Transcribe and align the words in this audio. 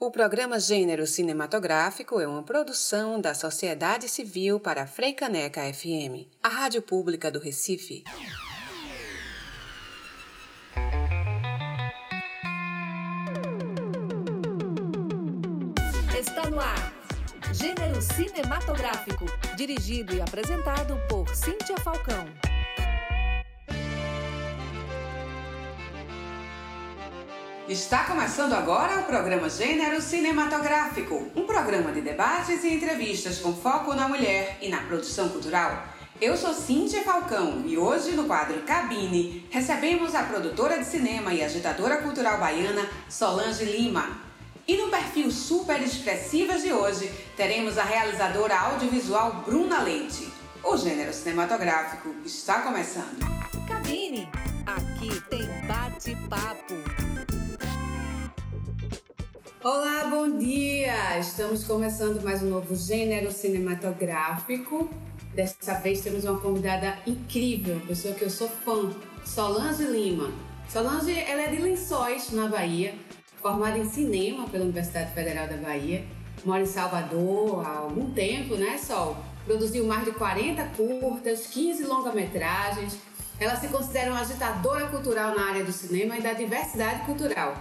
O 0.00 0.12
programa 0.12 0.60
Gênero 0.60 1.08
Cinematográfico 1.08 2.20
é 2.20 2.26
uma 2.28 2.44
produção 2.44 3.20
da 3.20 3.34
Sociedade 3.34 4.08
Civil 4.08 4.60
para 4.60 4.82
a 4.82 4.86
Freicaneca 4.86 5.60
FM, 5.74 6.30
a 6.40 6.48
rádio 6.48 6.80
pública 6.80 7.32
do 7.32 7.40
Recife. 7.40 8.04
Está 16.16 16.48
no 16.48 16.60
ar. 16.60 16.94
Gênero 17.52 18.00
Cinematográfico, 18.00 19.24
dirigido 19.56 20.14
e 20.14 20.20
apresentado 20.20 20.96
por 21.08 21.28
Cíntia 21.34 21.76
Falcão. 21.78 22.24
Está 27.68 28.04
começando 28.04 28.54
agora 28.54 29.00
o 29.00 29.02
programa 29.02 29.50
Gênero 29.50 30.00
Cinematográfico, 30.00 31.30
um 31.36 31.44
programa 31.44 31.92
de 31.92 32.00
debates 32.00 32.64
e 32.64 32.72
entrevistas 32.72 33.40
com 33.40 33.52
foco 33.54 33.92
na 33.92 34.08
mulher 34.08 34.56
e 34.62 34.70
na 34.70 34.78
produção 34.78 35.28
cultural. 35.28 35.84
Eu 36.18 36.34
sou 36.34 36.54
Cíntia 36.54 37.02
Falcão 37.02 37.64
e 37.66 37.76
hoje 37.76 38.12
no 38.12 38.24
quadro 38.24 38.62
Cabine 38.62 39.46
recebemos 39.50 40.14
a 40.14 40.22
produtora 40.22 40.78
de 40.78 40.86
cinema 40.86 41.34
e 41.34 41.44
agitadora 41.44 41.98
cultural 41.98 42.38
baiana 42.38 42.88
Solange 43.06 43.66
Lima. 43.66 44.18
E 44.66 44.74
no 44.78 44.88
perfil 44.88 45.30
Super 45.30 45.82
Expressivas 45.82 46.62
de 46.62 46.72
hoje 46.72 47.12
teremos 47.36 47.76
a 47.76 47.84
realizadora 47.84 48.58
audiovisual 48.58 49.42
Bruna 49.44 49.82
Leite. 49.82 50.32
O 50.64 50.74
gênero 50.74 51.12
cinematográfico 51.12 52.14
está 52.24 52.62
começando. 52.62 53.18
Cabine, 53.68 54.26
aqui 54.66 55.20
tem 55.28 55.46
bate-papo. 55.66 57.37
Olá, 59.64 60.04
bom 60.08 60.38
dia! 60.38 61.18
Estamos 61.18 61.64
começando 61.64 62.22
mais 62.22 62.44
um 62.44 62.48
novo 62.48 62.76
gênero 62.76 63.32
cinematográfico. 63.32 64.88
Desta 65.34 65.74
vez 65.74 66.00
temos 66.00 66.22
uma 66.22 66.38
convidada 66.38 66.96
incrível, 67.04 67.80
pessoa 67.80 68.14
que 68.14 68.22
eu 68.22 68.30
sou 68.30 68.48
fã, 68.48 68.88
Solange 69.24 69.82
Lima. 69.82 70.30
Solange 70.68 71.12
ela 71.12 71.42
é 71.42 71.48
de 71.48 71.60
Lençóis, 71.60 72.30
na 72.30 72.46
Bahia, 72.46 72.94
formada 73.42 73.76
em 73.76 73.90
cinema 73.90 74.48
pela 74.48 74.62
Universidade 74.62 75.12
Federal 75.12 75.48
da 75.48 75.56
Bahia, 75.56 76.06
mora 76.44 76.62
em 76.62 76.66
Salvador 76.66 77.66
há 77.66 77.78
algum 77.78 78.12
tempo, 78.12 78.54
né, 78.54 78.78
Sol? 78.78 79.16
Produziu 79.44 79.84
mais 79.84 80.04
de 80.04 80.12
40 80.12 80.62
curtas, 80.76 81.48
15 81.48 81.82
longa-metragens. 81.82 82.96
Ela 83.40 83.56
se 83.56 83.66
considera 83.66 84.12
uma 84.12 84.20
agitadora 84.20 84.86
cultural 84.86 85.34
na 85.34 85.48
área 85.48 85.64
do 85.64 85.72
cinema 85.72 86.16
e 86.16 86.22
da 86.22 86.32
diversidade 86.32 87.04
cultural 87.04 87.56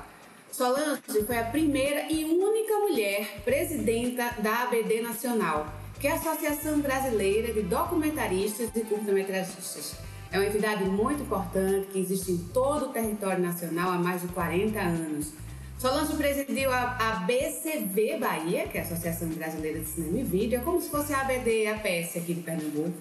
Solange 0.57 1.23
foi 1.27 1.37
a 1.37 1.43
primeira 1.43 2.11
e 2.11 2.25
única 2.25 2.79
mulher 2.79 3.41
presidenta 3.45 4.41
da 4.41 4.63
ABD 4.63 5.01
Nacional, 5.01 5.71
que 5.99 6.07
é 6.07 6.13
a 6.13 6.15
Associação 6.15 6.79
Brasileira 6.79 7.53
de 7.53 7.61
Documentaristas 7.61 8.71
e 8.75 8.79
Curta-Metragistas. 8.79 9.93
É 10.31 10.39
uma 10.39 10.47
entidade 10.47 10.83
muito 10.85 11.21
importante 11.21 11.89
que 11.91 11.99
existe 11.99 12.31
em 12.31 12.39
todo 12.39 12.87
o 12.87 12.89
território 12.89 13.39
nacional 13.39 13.91
há 13.91 13.99
mais 13.99 14.23
de 14.23 14.29
40 14.29 14.79
anos. 14.79 15.31
Solange 15.77 16.15
presidiu 16.15 16.71
a, 16.71 16.97
a 16.99 17.11
BCV 17.27 18.17
Bahia, 18.17 18.67
que 18.67 18.79
é 18.79 18.81
a 18.81 18.83
Associação 18.83 19.27
Brasileira 19.27 19.79
de 19.79 19.85
Cinema 19.85 20.21
e 20.21 20.23
Vídeo, 20.23 20.57
é 20.57 20.63
como 20.63 20.81
se 20.81 20.89
fosse 20.89 21.13
a 21.13 21.21
ABD 21.21 21.67
APS 21.67 22.17
aqui 22.17 22.33
de 22.33 22.41
Pernambuco. 22.41 22.97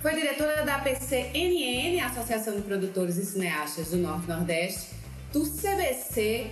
Foi 0.00 0.14
diretora 0.14 0.64
da 0.64 0.76
APC-NN, 0.76 2.00
Associação 2.00 2.54
de 2.54 2.62
Produtores 2.62 3.16
e 3.16 3.26
Cineastas 3.26 3.90
do 3.90 3.96
Norte 3.96 4.28
Nordeste, 4.28 5.02
do 5.32 5.40
CBC 5.40 6.50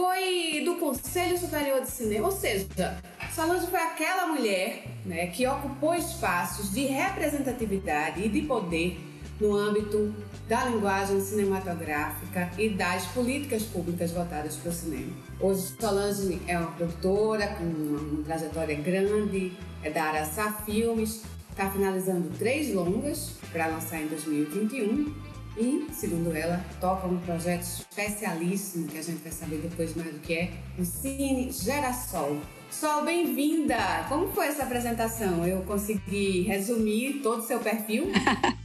foi 0.00 0.62
do 0.64 0.76
Conselho 0.76 1.36
Superior 1.36 1.80
de 1.80 1.90
Cinema, 1.90 2.26
ou 2.26 2.32
seja, 2.32 2.68
Solange 3.34 3.66
foi 3.66 3.80
aquela 3.80 4.28
mulher 4.28 4.84
né, 5.04 5.26
que 5.26 5.44
ocupou 5.44 5.92
espaços 5.94 6.72
de 6.72 6.86
representatividade 6.86 8.22
e 8.22 8.28
de 8.28 8.42
poder 8.42 8.96
no 9.40 9.56
âmbito 9.56 10.14
da 10.48 10.66
linguagem 10.66 11.20
cinematográfica 11.20 12.48
e 12.56 12.68
das 12.68 13.06
políticas 13.06 13.64
públicas 13.64 14.12
voltadas 14.12 14.54
para 14.56 14.70
o 14.70 14.72
cinema. 14.72 15.12
Hoje, 15.40 15.74
Solange 15.80 16.40
é 16.46 16.56
uma 16.56 16.70
produtora 16.70 17.48
com 17.48 17.64
uma 17.64 18.24
trajetória 18.24 18.76
grande, 18.76 19.52
é 19.82 19.90
da 19.90 20.04
Araçá 20.04 20.52
Filmes, 20.64 21.22
está 21.50 21.68
finalizando 21.70 22.30
três 22.38 22.72
longas 22.72 23.32
para 23.52 23.66
lançar 23.66 24.00
em 24.00 24.06
2021 24.06 25.27
e, 25.58 25.86
segundo 25.92 26.32
ela, 26.32 26.64
toca 26.80 27.06
um 27.08 27.18
projeto 27.18 27.62
especialíssimo 27.62 28.86
que 28.86 28.96
a 28.96 29.02
gente 29.02 29.18
vai 29.22 29.32
saber 29.32 29.58
depois 29.58 29.94
mais 29.96 30.12
do 30.12 30.20
que 30.20 30.34
é, 30.34 30.50
o 30.78 30.84
Cine 30.84 31.50
Gerassol. 31.50 32.38
Sol, 32.70 33.04
bem-vinda! 33.04 34.06
Como 34.08 34.28
foi 34.28 34.46
essa 34.46 34.62
apresentação? 34.62 35.44
Eu 35.44 35.62
consegui 35.62 36.42
resumir 36.42 37.20
todo 37.22 37.40
o 37.40 37.42
seu 37.42 37.58
perfil? 37.58 38.06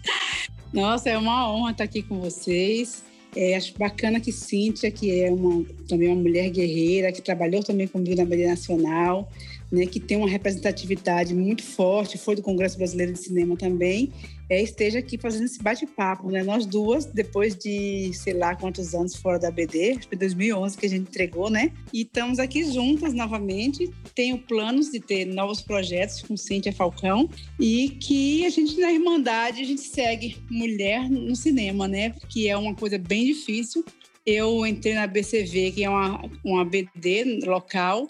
Nossa, 0.72 1.10
é 1.10 1.18
uma 1.18 1.52
honra 1.52 1.72
estar 1.72 1.84
aqui 1.86 2.04
com 2.04 2.20
vocês. 2.20 3.04
É, 3.36 3.56
acho 3.56 3.76
bacana 3.78 4.20
que 4.20 4.32
Cíntia, 4.32 4.92
que 4.92 5.24
é 5.24 5.32
uma, 5.32 5.66
também 5.88 6.10
uma 6.10 6.22
mulher 6.22 6.50
guerreira, 6.52 7.12
que 7.12 7.22
trabalhou 7.22 7.64
também 7.64 7.88
comigo 7.88 8.16
na 8.16 8.26
Maria 8.26 8.50
Nacional, 8.50 9.28
né, 9.74 9.88
que 9.88 10.00
tem 10.00 10.16
uma 10.16 10.30
representatividade 10.30 11.34
muito 11.34 11.64
forte, 11.64 12.16
foi 12.16 12.36
do 12.36 12.44
Congresso 12.44 12.78
Brasileiro 12.78 13.12
de 13.12 13.18
Cinema 13.18 13.58
também, 13.58 14.14
é, 14.48 14.62
esteja 14.62 15.00
aqui 15.00 15.18
fazendo 15.18 15.46
esse 15.46 15.64
bate-papo. 15.64 16.30
Né? 16.30 16.44
Nós 16.44 16.68
duas, 16.68 17.06
depois 17.06 17.56
de 17.56 18.12
sei 18.14 18.34
lá 18.34 18.56
quantos 18.56 18.94
anos 18.94 19.16
fora 19.16 19.40
da 19.40 19.50
BD, 19.50 19.94
acho 19.94 20.02
que 20.02 20.10
foi 20.10 20.18
2011 20.18 20.78
que 20.78 20.86
a 20.86 20.90
gente 20.90 21.10
entregou, 21.10 21.50
né? 21.50 21.72
E 21.92 22.02
estamos 22.02 22.38
aqui 22.38 22.64
juntas 22.72 23.16
novamente. 23.16 23.90
Tenho 24.14 24.38
planos 24.38 24.92
de 24.92 25.00
ter 25.00 25.26
novos 25.26 25.60
projetos 25.60 26.22
com 26.22 26.38
Cíntia 26.38 26.72
Falcão 26.72 27.28
e 27.60 27.90
que 28.00 28.46
a 28.46 28.50
gente, 28.50 28.80
na 28.80 28.92
Irmandade, 28.92 29.62
a 29.62 29.66
gente 29.66 29.82
segue 29.82 30.38
mulher 30.52 31.10
no 31.10 31.36
cinema, 31.36 31.88
né? 31.88 32.14
Que 32.30 32.48
é 32.48 32.56
uma 32.56 32.76
coisa 32.76 33.00
bem 33.00 33.26
difícil. 33.26 33.84
Eu 34.24 34.68
entrei 34.68 34.94
na 34.94 35.08
BCV, 35.08 35.72
que 35.72 35.84
é 35.84 35.90
uma, 35.90 36.30
uma 36.46 36.64
BD 36.64 37.40
local, 37.44 38.08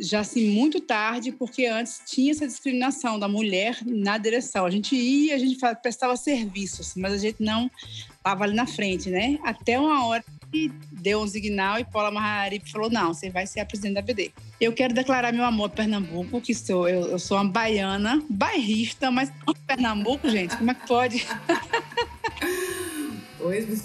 já 0.00 0.20
assim 0.20 0.50
muito 0.50 0.80
tarde, 0.80 1.32
porque 1.32 1.66
antes 1.66 2.00
tinha 2.06 2.32
essa 2.32 2.46
discriminação 2.46 3.18
da 3.18 3.28
mulher 3.28 3.78
na 3.84 4.18
direção. 4.18 4.66
A 4.66 4.70
gente 4.70 4.94
ia, 4.94 5.34
a 5.34 5.38
gente 5.38 5.58
prestava 5.82 6.16
serviços, 6.16 6.94
mas 6.96 7.12
a 7.12 7.18
gente 7.18 7.42
não 7.42 7.70
estava 8.16 8.44
ali 8.44 8.54
na 8.54 8.66
frente, 8.66 9.08
né? 9.08 9.38
Até 9.44 9.78
uma 9.78 10.06
hora 10.06 10.24
que 10.50 10.70
deu 10.92 11.20
um 11.20 11.26
signal 11.26 11.78
e 11.78 11.84
Paula 11.84 12.10
Maharipe 12.10 12.70
falou: 12.70 12.90
não, 12.90 13.12
você 13.12 13.30
vai 13.30 13.46
ser 13.46 13.60
a 13.60 13.66
presidente 13.66 13.94
da 13.94 14.02
BD. 14.02 14.32
Eu 14.60 14.72
quero 14.72 14.94
declarar 14.94 15.32
meu 15.32 15.44
amor 15.44 15.66
a 15.66 15.68
Pernambuco, 15.70 16.40
que 16.40 16.54
sou 16.54 16.88
eu, 16.88 17.08
eu 17.08 17.18
sou 17.18 17.36
uma 17.36 17.44
baiana, 17.44 18.22
bairrista, 18.28 19.10
mas 19.10 19.30
Pernambuco, 19.66 20.28
gente, 20.28 20.56
como 20.56 20.70
é 20.70 20.74
que 20.74 20.86
pode? 20.86 21.26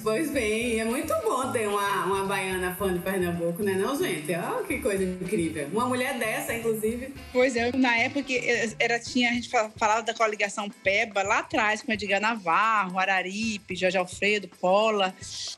Pois, 0.04 0.32
bem, 0.32 0.80
é 0.80 0.86
muito 0.86 1.14
bom 1.24 1.52
ter 1.52 1.68
uma, 1.68 2.06
uma 2.06 2.26
baiana 2.26 2.76
fã 2.76 2.94
de 2.94 3.00
Pernambuco, 3.00 3.62
né 3.62 3.74
não, 3.74 3.96
gente? 3.96 4.34
Olha 4.34 4.66
que 4.66 4.80
coisa 4.80 5.04
incrível. 5.04 5.68
Uma 5.72 5.86
mulher 5.86 6.18
dessa, 6.18 6.54
inclusive. 6.54 7.14
Pois 7.32 7.56
é, 7.56 7.72
na 7.76 7.96
época 7.98 8.24
que 8.24 8.42
era, 8.80 9.00
tinha, 9.00 9.30
a 9.30 9.34
gente 9.34 9.50
falava 9.50 10.02
da 10.02 10.14
coligação 10.14 10.70
PEBA, 10.84 11.24
lá 11.24 11.40
atrás, 11.40 11.82
com 11.82 11.92
Edgar 11.92 12.20
Navarro, 12.20 12.98
Araripe, 12.98 13.76
Jorge 13.76 13.98
Alfredo, 13.98 14.48
Pola, 14.60 15.14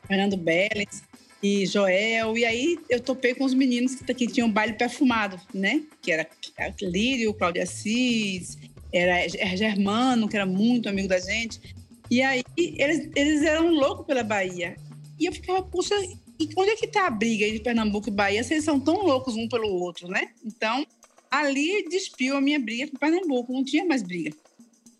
Fernando 0.06 0.36
Bellens 0.36 1.02
e 1.42 1.66
Joel. 1.66 2.36
E 2.36 2.44
aí 2.44 2.78
eu 2.88 3.00
topei 3.00 3.34
com 3.34 3.44
os 3.44 3.54
meninos 3.54 3.94
que, 3.94 4.14
que 4.14 4.26
tinham 4.26 4.50
baile 4.50 4.74
perfumado, 4.74 5.40
né? 5.52 5.82
Que 6.02 6.12
era 6.12 6.28
Lírio, 6.80 7.34
Cláudia 7.34 7.62
Assis, 7.62 8.58
era 8.92 9.28
Germano, 9.56 10.28
que 10.28 10.36
era 10.36 10.46
muito 10.46 10.88
amigo 10.88 11.08
da 11.08 11.18
gente. 11.18 11.60
E 12.10 12.22
aí 12.22 12.42
eles, 12.56 13.10
eles 13.14 13.42
eram 13.42 13.68
loucos 13.68 14.06
pela 14.06 14.22
Bahia. 14.22 14.76
E 15.18 15.26
eu 15.26 15.32
ficava, 15.32 15.62
puxa, 15.62 15.94
e 16.38 16.48
onde 16.56 16.70
é 16.70 16.76
que 16.76 16.86
tá 16.86 17.06
a 17.06 17.10
briga 17.10 17.50
de 17.50 17.60
Pernambuco 17.60 18.08
e 18.08 18.12
Bahia 18.12 18.42
se 18.42 18.54
eles 18.54 18.64
são 18.64 18.80
tão 18.80 19.02
loucos 19.02 19.36
um 19.36 19.48
pelo 19.48 19.68
outro, 19.68 20.08
né? 20.08 20.28
Então, 20.44 20.84
ali 21.30 21.88
despiu 21.88 22.36
a 22.36 22.40
minha 22.40 22.58
briga 22.58 22.90
com 22.90 22.96
Pernambuco, 22.96 23.52
não 23.52 23.64
tinha 23.64 23.84
mais 23.84 24.02
briga. 24.02 24.34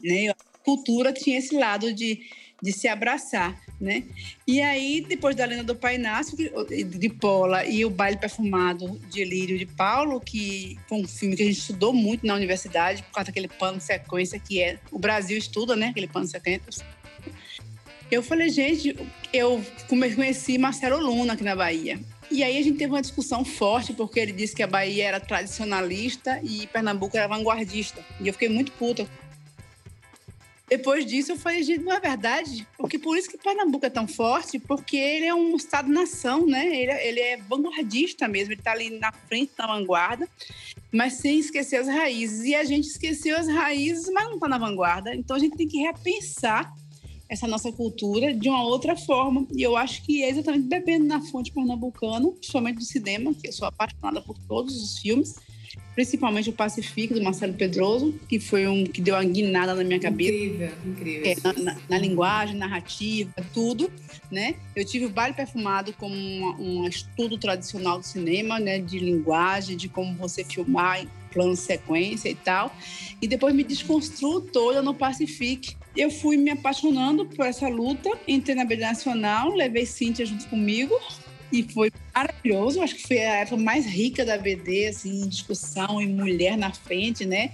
Né? 0.03 0.29
A 0.29 0.37
cultura 0.65 1.12
tinha 1.12 1.39
esse 1.39 1.55
lado 1.55 1.93
de, 1.93 2.21
de 2.62 2.73
se 2.73 2.87
abraçar, 2.87 3.61
né? 3.81 4.05
E 4.47 4.61
aí, 4.61 5.00
depois 5.00 5.35
da 5.35 5.45
Lenda 5.45 5.65
do 5.65 5.75
Pai 5.75 5.97
Inácio, 5.97 6.37
de 6.37 7.09
Pola, 7.09 7.65
e 7.65 7.85
o 7.85 7.91
Baile 7.91 8.17
Perfumado 8.17 8.99
de 9.11 9.25
Lírio 9.25 9.59
de 9.59 9.67
Paulo, 9.67 10.21
que 10.21 10.79
foi 10.89 10.99
um 10.99 11.09
filme 11.09 11.37
que 11.37 11.43
a 11.43 11.47
gente 11.47 11.59
estudou 11.59 11.93
muito 11.93 12.25
na 12.25 12.35
universidade, 12.35 13.03
por 13.03 13.12
causa 13.12 13.27
daquele 13.27 13.49
plano 13.49 13.79
de 13.79 13.85
sequência 13.85 14.39
que 14.39 14.62
é... 14.62 14.79
O 14.93 14.99
Brasil 14.99 15.37
estuda, 15.37 15.75
né? 15.75 15.89
Aquele 15.89 16.07
plano 16.07 16.27
de 16.27 16.33
sequência 16.33 16.85
eu 18.11 18.23
falei, 18.23 18.49
gente, 18.49 18.97
eu 19.33 19.62
conheci 19.89 20.59
Marcelo 20.59 20.99
Luna 20.99 21.33
aqui 21.33 21.45
na 21.45 21.56
Bahia. 21.56 21.99
E 22.31 22.43
aí 22.43 22.59
a 22.59 22.62
gente 22.62 22.79
teve 22.79 22.93
uma 22.93 23.03
discussão 23.03 23.45
forte, 23.45 23.93
porque 23.93 24.19
ele 24.19 24.33
disse 24.33 24.55
que 24.55 24.62
a 24.62 24.67
Bahia 24.67 25.05
era 25.05 25.21
tradicionalista 25.21 26.41
e 26.43 26.67
Pernambuco 26.67 27.17
era 27.17 27.29
vanguardista. 27.29 28.05
E 28.21 28.27
eu 28.27 28.33
fiquei 28.33 28.49
muito 28.49 28.73
puta. 28.73 29.09
Depois 30.69 31.05
disso, 31.05 31.33
eu 31.33 31.37
falei, 31.37 31.62
gente, 31.62 31.85
não 31.85 31.93
é 31.93 32.01
verdade? 32.01 32.67
Porque 32.79 32.99
por 32.99 33.17
isso 33.17 33.29
que 33.29 33.37
Pernambuco 33.37 33.85
é 33.85 33.91
tão 33.91 34.09
forte, 34.09 34.59
porque 34.59 34.97
ele 34.97 35.27
é 35.27 35.35
um 35.35 35.55
estado-nação, 35.55 36.47
né? 36.47 36.67
Ele, 36.67 36.91
é, 36.91 37.09
ele, 37.09 37.21
é 37.21 37.37
vanguardista 37.37 38.27
mesmo, 38.27 38.53
ele 38.53 38.61
está 38.61 38.73
ali 38.73 38.91
na 38.99 39.12
frente 39.12 39.53
da 39.57 39.67
vanguarda, 39.67 40.27
mas 40.91 41.15
sem 41.15 41.39
esquecer 41.39 41.77
as 41.77 41.87
raízes. 41.87 42.45
E 42.45 42.55
a 42.55 42.65
gente 42.65 42.89
esqueceu 42.89 43.37
as 43.37 43.47
raízes, 43.47 44.11
mas 44.12 44.25
não 44.25 44.35
está 44.35 44.49
na 44.49 44.59
vanguarda. 44.59 45.15
Então 45.15 45.37
a 45.37 45.39
gente 45.39 45.57
tem 45.57 45.69
que 45.69 45.79
repensar 45.79 46.73
essa 47.35 47.47
nossa 47.47 47.71
cultura 47.71 48.33
de 48.33 48.49
uma 48.49 48.65
outra 48.65 48.97
forma. 48.97 49.47
E 49.55 49.63
eu 49.63 49.77
acho 49.77 50.03
que 50.03 50.23
é 50.23 50.31
exatamente 50.31 50.67
bebendo 50.67 51.05
na 51.05 51.21
fonte 51.21 51.53
pernambucana, 51.53 52.31
principalmente 52.31 52.79
do 52.79 52.85
cinema, 52.85 53.35
que 53.35 53.49
eu 53.49 53.53
sou 53.53 53.69
apaixonada 53.69 54.21
por 54.23 54.39
todos 54.49 54.75
os 54.83 54.99
filmes 54.99 55.35
principalmente 55.95 56.51
o 56.51 56.53
Pacifico, 56.53 57.15
do 57.15 57.23
Marcelo 57.23 57.55
Pedroso, 57.55 58.15
que 58.29 58.41
foi 58.41 58.67
um 58.67 58.85
que 58.85 59.01
deu 59.01 59.15
uma 59.15 59.25
guinada 59.25 59.75
na 59.75 59.85
minha 59.85 60.01
cabeça. 60.01 60.33
Incrível, 60.33 60.71
incrível. 60.85 61.31
É, 61.31 61.37
na, 61.43 61.53
na, 61.53 61.81
na, 61.89 61.99
linguagem, 61.99 62.57
narrativa, 62.57 63.33
tudo, 63.53 63.91
né? 64.31 64.57
Eu 64.75 64.85
tive 64.85 65.07
o 65.07 65.11
Baile 65.11 65.35
Perfumado 65.35 65.93
como 65.93 66.15
um, 66.15 66.83
um 66.83 66.89
estudo 66.89 67.39
tradicional 67.39 67.99
do 67.99 68.05
cinema, 68.05 68.59
né? 68.59 68.79
De 68.79 68.99
linguagem, 68.99 69.77
de 69.77 69.89
como 69.89 70.15
você 70.15 70.45
filmar 70.45 71.07
plano 71.35 71.57
sequência 71.57 72.29
e 72.31 72.35
tal. 72.35 72.75
E 73.21 73.29
depois 73.29 73.55
me 73.55 73.65
desconstruo 73.65 74.41
toda 74.41 74.81
no 74.81 74.95
Pacific. 74.95 75.77
Eu 75.97 76.11
fui 76.11 76.37
me 76.37 76.51
apaixonando 76.51 77.27
por 77.27 77.45
essa 77.45 77.69
luta, 77.69 78.11
entrei 78.27 78.55
na 78.55 78.65
Beleza 78.65 78.89
Nacional, 78.89 79.51
levei 79.51 79.85
Cíntia 79.85 80.25
junto 80.25 80.47
comigo, 80.49 80.99
e 81.53 81.63
foi 81.63 81.91
maravilhoso. 82.15 82.83
Acho 82.83 82.97
que 82.97 83.07
foi 83.07 83.19
a 83.19 83.37
época 83.41 83.57
mais 83.57 83.87
rica 83.87 84.25
da 84.25 84.39
BD, 84.39 84.89
assim, 84.89 85.23
em 85.23 85.29
discussão 85.29 86.01
e 86.01 86.07
mulher 86.07 86.57
na 86.57 86.73
frente, 86.73 87.25
né? 87.25 87.53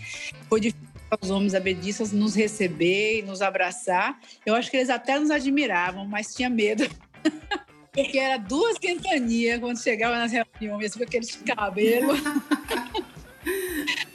Foi 0.49 0.61
difícil 0.61 0.91
os 1.21 1.31
homens 1.31 1.55
abedistas 1.55 2.13
nos 2.13 2.35
receber 2.35 3.19
e 3.19 3.23
nos 3.23 3.43
abraçar. 3.43 4.19
Eu 4.47 4.55
acho 4.55 4.71
que 4.71 4.77
eles 4.77 4.91
até 4.91 5.19
nos 5.19 5.31
admiravam, 5.31 6.07
mas 6.07 6.35
tinha 6.35 6.49
medo. 6.49 6.89
Porque 7.93 8.19
era 8.19 8.37
duas 8.37 8.79
quentanias 8.79 9.59
quando 9.59 9.83
chegava 9.83 10.17
nas 10.17 10.31
reuniões 10.31 10.95
com 10.95 11.03
aqueles 11.03 11.35
cabelos. 11.37 12.21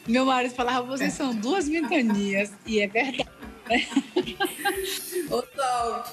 Meu 0.07 0.25
marido 0.25 0.53
falava, 0.53 0.85
vocês 0.85 1.13
são 1.13 1.33
duas 1.33 1.67
ventanias. 1.67 2.51
E 2.65 2.79
é 2.79 2.87
verdade. 2.87 3.29
Né? 3.69 3.87
Ô, 5.31 5.41
Sol, 5.41 6.03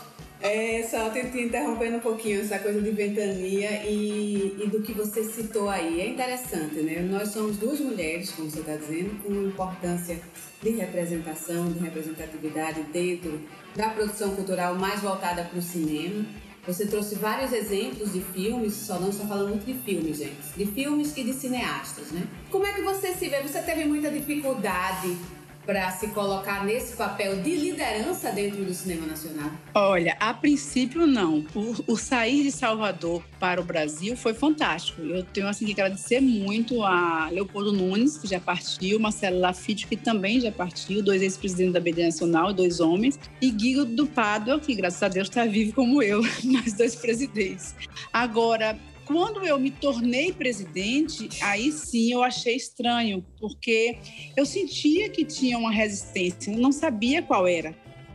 é, 0.41 0.83
só 0.83 1.09
te, 1.11 1.25
te 1.31 1.43
interrompendo 1.43 1.99
um 1.99 2.01
pouquinho 2.01 2.41
essa 2.41 2.59
coisa 2.59 2.81
de 2.81 2.91
ventania 2.91 3.85
e, 3.85 4.57
e, 4.65 4.67
do 4.67 4.83
que 4.83 4.93
você 4.93 5.23
citou 5.23 5.69
aí. 5.69 6.01
É 6.01 6.09
interessante, 6.09 6.81
né? 6.81 7.01
Nós 7.01 7.29
somos 7.29 7.59
duas 7.59 7.79
mulheres, 7.79 8.31
como 8.33 8.51
você 8.51 8.59
está 8.59 8.75
dizendo, 8.75 9.23
com 9.23 9.33
importância 9.33 10.19
de 10.61 10.71
representação, 10.71 11.71
de 11.71 11.79
representatividade 11.79 12.83
dentro 12.93 13.41
da 13.77 13.91
produção 13.91 14.35
cultural 14.35 14.75
mais 14.75 15.01
voltada 15.01 15.45
para 15.45 15.59
o 15.59 15.63
cinema. 15.63 16.25
Você 16.65 16.87
trouxe 16.87 17.17
vários 17.17 17.53
exemplos 17.53 18.13
de 18.13 18.21
filmes, 18.21 18.75
só 18.75 19.01
não 19.01 19.09
está 19.09 19.27
falando 19.27 19.49
muito 19.49 19.67
de 19.67 19.75
filmes, 19.75 20.19
gente, 20.19 20.37
de 20.57 20.65
filmes 20.65 21.17
e 21.17 21.25
de 21.25 21.33
cineastas, 21.33 22.13
né? 22.13 22.25
Como 22.51 22.65
é 22.65 22.73
que 22.73 22.83
você 22.83 23.13
se 23.15 23.29
vê? 23.29 23.43
Você 23.43 23.61
teve 23.63 23.85
muita 23.85 24.09
dificuldade 24.09 25.17
para 25.65 25.91
se 25.93 26.09
colocar 26.09 26.65
nesse 26.65 26.97
papel 26.97 27.41
de 27.43 27.55
liderança 27.57 28.31
dentro 28.33 28.65
do 28.65 28.75
cinema 28.75 29.07
nacional? 29.07 29.51
Olha, 29.75 30.17
a 30.19 30.35
princípio 30.35 31.07
não. 31.07 31.45
O, 31.55 31.93
o, 31.93 31.97
sair 31.97 32.43
de 32.43 32.53
Salvador 32.53 33.23
para 33.39 33.61
o 33.61 33.65
Brasil 33.65 34.17
foi 34.17 34.35
fantástico. 34.35 35.01
Eu 35.03 35.23
tenho 35.23 35.47
assim 35.49 35.65
que 35.65 35.73
agradecer 35.73 36.21
muito 36.21 36.83
a 36.83 37.29
Leopoldo 37.31 37.73
Nunes, 37.73 38.19
que 38.19 38.27
já 38.27 38.41
partiu, 38.41 38.99
Marcelo 38.99 39.39
Lafitte, 39.39 39.87
que 39.87 39.97
também 39.97 40.41
já 40.41 40.51
partiu, 40.51 41.03
dois 41.03 41.23
ex-presidentes 41.23 41.73
da 41.73 41.81
BD 41.81 42.05
Nacional, 42.05 42.53
dois 42.53 42.81
homens, 42.81 43.19
e 43.41 43.51
Guido 43.51 43.85
do 43.85 44.07
Pádua, 44.07 44.59
que 44.59 44.75
graças 44.75 45.03
a 45.03 45.09
Deus 45.09 45.29
está 45.29 45.45
vivo 45.45 45.75
como 45.75 46.03
eu, 46.03 46.23
mais 46.45 46.73
dois 46.73 46.95
presidentes. 46.97 47.75
Agora, 48.13 48.79
quando 49.13 49.45
eu 49.45 49.59
me 49.59 49.71
tornei 49.71 50.33
presidente, 50.33 51.29
aí 51.43 51.71
sim 51.71 52.13
eu 52.13 52.23
achei 52.23 52.57
estranho, 52.57 53.25
porque 53.39 53.99
eu 54.37 54.47
sentia 54.47 55.11
que 55.11 55.25
tinha 55.25 55.59
uma 55.59 55.71
resistência, 55.71 56.57
não 56.57 56.73
sabia 56.73 57.23
qual 57.23 57.47
era. 57.47 57.75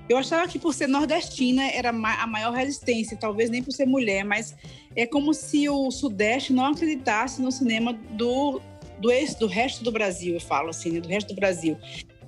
Eu 0.10 0.18
achava 0.18 0.48
que 0.48 0.58
por 0.58 0.74
ser 0.74 0.88
nordestina 0.88 1.70
era 1.70 1.90
a 1.90 2.28
maior 2.28 2.54
resistência, 2.54 3.18
talvez 3.18 3.50
nem 3.50 3.62
por 3.62 3.72
ser 3.72 3.86
mulher, 3.86 4.24
mas 4.24 4.56
é 4.96 5.06
como 5.06 5.34
se 5.34 5.70
o 5.70 5.92
Sudeste 5.92 6.52
não 6.52 6.66
acreditasse 6.66 7.42
no 7.42 7.52
cinema 7.52 7.94
do, 7.94 8.60
do, 9.00 9.10
do 9.40 9.48
resto 9.48 9.84
do 9.84 9.92
Brasil, 9.92 10.34
eu 10.34 10.42
falo 10.42 10.70
assim, 10.70 10.92
né, 10.92 11.02
do 11.02 11.10
resto 11.10 11.28
do 11.28 11.36
Brasil. 11.36 11.78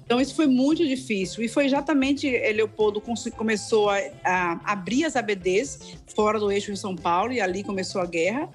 Então, 0.09 0.19
isso 0.19 0.33
foi 0.33 0.47
muito 0.47 0.83
difícil. 0.87 1.43
E 1.43 1.47
foi 1.47 1.67
exatamente 1.67 2.27
eh, 2.27 2.51
Leopoldo 2.51 2.99
começou 3.37 3.91
a, 3.91 3.99
a 4.25 4.59
abrir 4.73 5.05
as 5.05 5.15
ABDs 5.15 5.99
fora 6.15 6.39
do 6.39 6.51
eixo 6.51 6.73
de 6.73 6.79
São 6.79 6.95
Paulo, 6.95 7.31
e 7.31 7.39
ali 7.39 7.63
começou 7.63 8.01
a 8.01 8.07
guerra. 8.07 8.49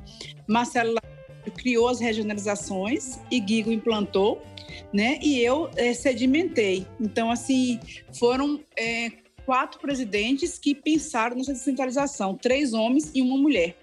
Marcelo 0.49 0.97
criou 1.57 1.87
as 1.87 2.01
regionalizações 2.01 3.21
e 3.31 3.39
Guigo 3.39 3.71
implantou, 3.71 4.43
né? 4.93 5.21
E 5.23 5.41
eu 5.41 5.71
é, 5.77 5.95
sedimentei. 5.95 6.89
Então, 7.01 7.31
assim, 7.31 7.79
foram 8.19 8.61
é, 8.77 9.13
quatro 9.47 9.79
presidentes 9.79 10.59
que 10.59 10.75
pensaram 10.75 11.37
nessa 11.37 11.53
descentralização, 11.53 12.35
três 12.35 12.73
homens 12.73 13.13
e 13.15 13.23
uma 13.23 13.37
mulher. 13.37 13.77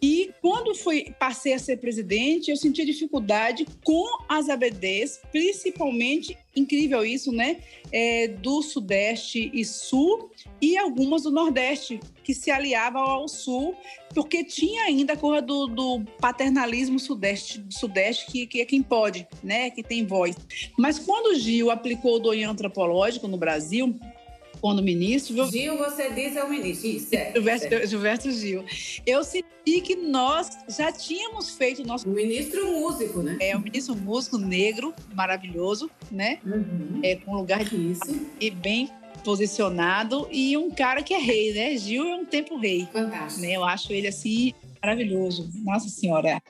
E 0.00 0.30
quando 0.42 0.74
fui, 0.74 1.14
passei 1.18 1.54
a 1.54 1.58
ser 1.58 1.78
presidente, 1.78 2.50
eu 2.50 2.56
senti 2.56 2.84
dificuldade 2.84 3.66
com 3.82 4.06
as 4.28 4.48
ABDs, 4.48 5.20
principalmente, 5.32 6.36
incrível 6.54 7.04
isso, 7.04 7.32
né? 7.32 7.58
É, 7.90 8.28
do 8.28 8.60
Sudeste 8.62 9.50
e 9.54 9.64
Sul, 9.64 10.30
e 10.60 10.76
algumas 10.76 11.22
do 11.22 11.30
Nordeste, 11.30 11.98
que 12.22 12.34
se 12.34 12.50
aliavam 12.50 13.02
ao 13.02 13.28
Sul, 13.28 13.74
porque 14.14 14.44
tinha 14.44 14.84
ainda 14.84 15.14
a 15.14 15.16
coisa 15.16 15.40
do, 15.40 15.66
do 15.66 16.04
paternalismo 16.20 16.98
sudeste, 16.98 17.64
sudeste 17.70 18.26
que, 18.26 18.46
que 18.46 18.60
é 18.60 18.64
quem 18.64 18.82
pode, 18.82 19.26
né? 19.42 19.70
Que 19.70 19.82
tem 19.82 20.06
voz. 20.06 20.36
Mas 20.78 20.98
quando 20.98 21.34
o 21.34 21.38
Gil 21.38 21.70
aplicou 21.70 22.16
o 22.16 22.18
doenho 22.18 22.50
antropológico 22.50 23.28
no 23.28 23.36
Brasil, 23.38 23.98
quando 24.60 24.82
ministro. 24.82 25.50
Gil, 25.50 25.76
você 25.76 26.10
diz 26.12 26.36
é 26.36 26.42
o 26.42 26.48
ministro. 26.48 26.88
Isso, 26.88 27.14
é, 27.14 27.32
Gilberto, 27.32 27.74
é. 27.74 27.86
Gilberto 27.86 28.30
Gil. 28.30 28.64
Eu 29.06 29.24
senti 29.24 29.80
que 29.82 29.96
nós 29.96 30.50
já 30.68 30.92
tínhamos 30.92 31.50
feito 31.50 31.82
o 31.82 31.86
nosso. 31.86 32.08
O 32.08 32.12
ministro 32.12 32.66
músico, 32.66 33.22
né? 33.22 33.36
É, 33.40 33.56
o 33.56 33.60
ministro 33.60 33.94
músico 33.94 34.38
negro, 34.38 34.94
maravilhoso, 35.14 35.90
né? 36.10 36.38
Uhum. 36.44 37.00
É, 37.02 37.16
com 37.16 37.32
um 37.32 37.36
lugar 37.36 37.64
de. 37.64 37.76
Isso. 37.92 38.26
E 38.40 38.50
bem 38.50 38.90
posicionado 39.24 40.28
e 40.30 40.56
um 40.56 40.70
cara 40.70 41.02
que 41.02 41.12
é 41.12 41.18
rei, 41.18 41.52
né? 41.52 41.76
Gil 41.76 42.06
é 42.06 42.14
um 42.14 42.24
tempo 42.24 42.56
rei. 42.56 42.88
Fantástico. 42.92 43.42
Né? 43.42 43.52
Eu 43.52 43.64
acho 43.64 43.92
ele 43.92 44.06
assim 44.06 44.54
maravilhoso. 44.80 45.50
Nossa 45.64 45.88
Senhora. 45.88 46.40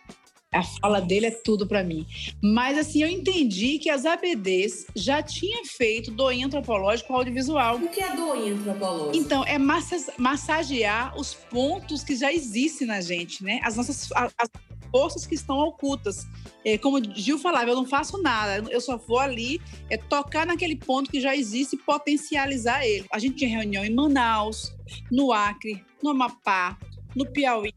A 0.53 0.63
fala 0.63 1.01
dele 1.01 1.27
é 1.27 1.31
tudo 1.31 1.67
para 1.67 1.83
mim. 1.83 2.07
Mas 2.43 2.79
assim, 2.79 3.03
eu 3.03 3.09
entendi 3.09 3.79
que 3.79 3.91
as 3.91 4.07
ABDs 4.07 4.87
já 4.95 5.23
tinham 5.23 5.65
feito 5.65 6.11
doinha 6.11 6.47
antropológico 6.47 7.13
audiovisual. 7.13 7.77
O 7.77 7.89
que 7.89 8.01
é 8.01 8.15
doinha 8.15 8.55
antropológico? 8.55 9.17
Então, 9.17 9.45
é 9.45 9.59
massagear 9.59 11.19
os 11.19 11.35
pontos 11.35 12.05
que 12.05 12.17
já 12.17 12.33
existem 12.33 12.87
na 12.87 13.01
gente, 13.01 13.43
né? 13.43 13.61
As 13.63 13.77
nossas 13.77 14.09
as 14.15 14.51
forças 14.91 15.27
que 15.27 15.35
estão 15.35 15.59
ocultas. 15.59 16.27
É, 16.65 16.79
como 16.79 16.99
o 16.99 17.15
Gil 17.15 17.39
falava, 17.39 17.71
eu 17.71 17.77
não 17.77 17.85
faço 17.85 18.21
nada, 18.23 18.69
eu 18.71 18.81
só 18.81 18.97
vou 18.97 19.19
ali 19.19 19.61
é, 19.91 19.97
tocar 19.97 20.47
naquele 20.47 20.75
ponto 20.75 21.11
que 21.11 21.21
já 21.21 21.37
existe 21.37 21.75
e 21.77 21.79
potencializar 21.79 22.85
ele. 22.85 23.07
A 23.13 23.19
gente 23.19 23.37
tinha 23.37 23.51
reunião 23.51 23.85
em 23.85 23.95
Manaus, 23.95 24.75
no 25.11 25.33
Acre, 25.33 25.85
no 26.03 26.11
Amapá, 26.11 26.79
no 27.15 27.27
Piauí, 27.27 27.73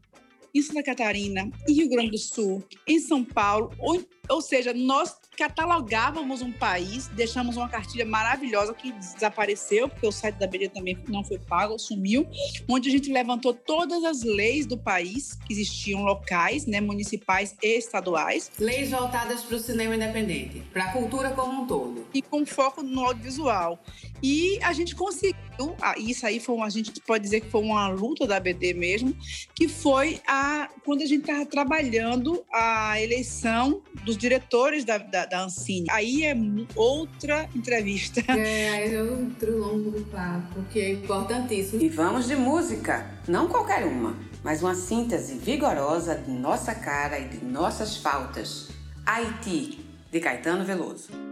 em 0.54 0.62
Santa 0.62 0.82
Catarina, 0.82 1.50
em 1.68 1.72
Rio 1.72 1.88
Grande 1.88 2.10
do 2.10 2.18
Sul, 2.18 2.62
em 2.86 2.98
São 2.98 3.24
Paulo, 3.24 3.72
ou, 3.78 4.02
ou 4.28 4.40
seja, 4.40 4.72
nós 4.74 5.16
catalogávamos 5.36 6.42
um 6.42 6.52
país, 6.52 7.08
deixamos 7.08 7.56
uma 7.56 7.66
cartilha 7.66 8.04
maravilhosa 8.04 8.74
que 8.74 8.92
desapareceu, 8.92 9.88
porque 9.88 10.06
o 10.06 10.12
site 10.12 10.36
da 10.36 10.46
BD 10.46 10.68
também 10.68 10.98
não 11.08 11.24
foi 11.24 11.38
pago, 11.38 11.78
sumiu, 11.78 12.26
onde 12.68 12.90
a 12.90 12.92
gente 12.92 13.10
levantou 13.10 13.54
todas 13.54 14.04
as 14.04 14.22
leis 14.22 14.66
do 14.66 14.76
país 14.76 15.38
que 15.46 15.54
existiam 15.54 16.02
locais, 16.02 16.66
né, 16.66 16.78
municipais 16.78 17.56
e 17.62 17.78
estaduais. 17.78 18.50
Leis 18.58 18.90
voltadas 18.90 19.42
para 19.42 19.56
o 19.56 19.58
cinema 19.58 19.96
independente, 19.96 20.62
para 20.72 20.84
a 20.84 20.92
cultura 20.92 21.30
como 21.30 21.62
um 21.62 21.66
todo. 21.66 22.06
E 22.12 22.20
com 22.20 22.44
foco 22.44 22.82
no 22.82 23.04
audiovisual. 23.06 23.82
E 24.22 24.58
a 24.62 24.74
gente 24.74 24.94
conseguiu, 24.94 25.40
ah, 25.80 25.94
isso 25.98 26.26
aí 26.26 26.40
foi 26.40 26.54
uma, 26.54 26.66
a 26.66 26.70
gente 26.70 26.92
pode 27.06 27.24
dizer 27.24 27.40
que 27.40 27.50
foi 27.50 27.60
uma 27.60 27.88
luta 27.88 28.26
da 28.26 28.40
BD 28.40 28.74
mesmo, 28.74 29.14
que 29.54 29.68
foi 29.68 30.20
a 30.26 30.68
quando 30.84 31.02
a 31.02 31.06
gente 31.06 31.22
estava 31.22 31.44
trabalhando 31.46 32.42
a 32.52 33.00
eleição 33.00 33.82
dos 34.04 34.16
diretores 34.16 34.84
da, 34.84 34.98
da, 34.98 35.26
da 35.26 35.44
Ancine. 35.44 35.86
Aí 35.90 36.24
é 36.24 36.34
outra 36.74 37.48
entrevista. 37.54 38.20
É, 38.28 38.70
aí 38.70 38.94
é 38.94 39.02
outro 39.02 39.58
longo 39.58 40.00
papo, 40.06 40.62
que 40.72 40.80
é 40.80 40.92
importantíssimo. 40.92 41.82
E 41.82 41.88
vamos 41.88 42.26
de 42.26 42.36
música, 42.36 43.18
não 43.28 43.48
qualquer 43.48 43.84
uma, 43.84 44.16
mas 44.42 44.62
uma 44.62 44.74
síntese 44.74 45.34
vigorosa 45.34 46.14
de 46.14 46.30
nossa 46.30 46.74
cara 46.74 47.18
e 47.18 47.28
de 47.28 47.44
nossas 47.44 47.96
faltas. 47.96 48.68
Haiti, 49.04 49.80
de 50.10 50.20
Caetano 50.20 50.64
Veloso. 50.64 51.29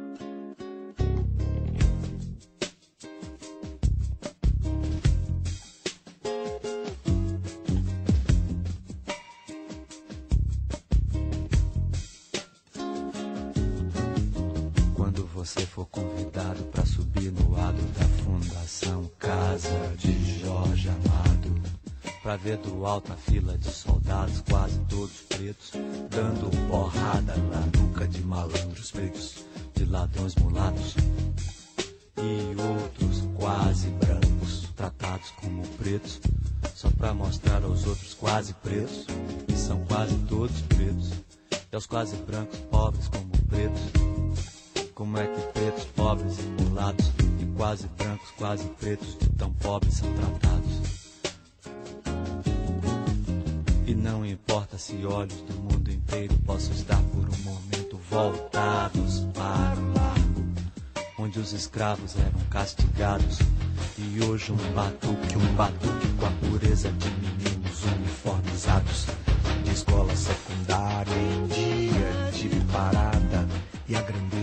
Casa 19.58 19.92
de 19.96 20.38
Jorge 20.38 20.88
Amado, 20.88 21.62
pra 22.22 22.36
ver 22.36 22.58
do 22.58 22.86
alto 22.86 23.12
a 23.12 23.16
fila 23.16 23.58
de 23.58 23.68
soldados, 23.68 24.40
quase 24.48 24.78
todos 24.88 25.22
pretos, 25.28 25.72
dando 26.08 26.48
porrada 26.68 27.34
na 27.36 27.60
nuca 27.76 28.06
de 28.06 28.22
malandros 28.22 28.92
pretos, 28.92 29.44
de 29.74 29.84
ladrões 29.84 30.36
mulatos 30.36 30.94
e 32.18 32.54
outros 32.62 33.24
quase 33.34 33.88
brancos, 33.88 34.68
tratados 34.76 35.30
como 35.40 35.66
pretos, 35.76 36.20
só 36.76 36.88
pra 36.90 37.12
mostrar 37.12 37.60
aos 37.64 37.84
outros 37.84 38.14
quase 38.14 38.54
pretos, 38.62 39.06
que 39.44 39.56
são 39.56 39.84
quase 39.86 40.14
todos 40.28 40.60
pretos, 40.68 41.10
e 41.50 41.74
aos 41.74 41.84
quase 41.84 42.14
brancos 42.18 42.60
pobres 42.70 43.08
como 43.08 43.28
pretos. 43.48 44.07
Como 44.99 45.17
é 45.17 45.28
que 45.28 45.40
pretos, 45.52 45.85
pobres 45.95 46.40
e 46.40 46.62
mulatos, 46.64 47.12
e 47.38 47.47
quase 47.57 47.87
brancos, 47.97 48.31
quase 48.37 48.64
pretos, 48.81 49.17
de 49.17 49.28
tão 49.28 49.52
pobres 49.52 49.95
são 49.95 50.12
tratados? 50.12 50.73
E 53.87 53.95
não 53.95 54.26
importa 54.26 54.76
se 54.76 55.07
olhos 55.07 55.40
do 55.43 55.55
mundo 55.55 55.88
inteiro 55.88 56.35
possam 56.45 56.73
estar 56.73 57.00
por 57.12 57.28
um 57.28 57.43
momento 57.45 57.97
voltados 58.11 59.21
para 59.35 59.78
o 59.78 59.93
largo, 59.95 60.45
onde 61.17 61.38
os 61.38 61.52
escravos 61.52 62.17
eram 62.17 62.40
castigados. 62.50 63.38
E 63.97 64.25
hoje 64.25 64.50
um 64.50 64.73
batuque, 64.75 65.38
um 65.38 65.55
batuque 65.55 66.09
com 66.19 66.26
a 66.26 66.31
pureza 66.31 66.90
de 66.90 67.09
meninos 67.09 67.85
uniformizados 67.85 69.07
de 69.62 69.71
escola 69.71 70.17
secundária 70.17 71.14
em 71.14 71.47
dia 71.47 72.33
de 72.33 72.49
parada 72.73 73.17
e 73.17 73.17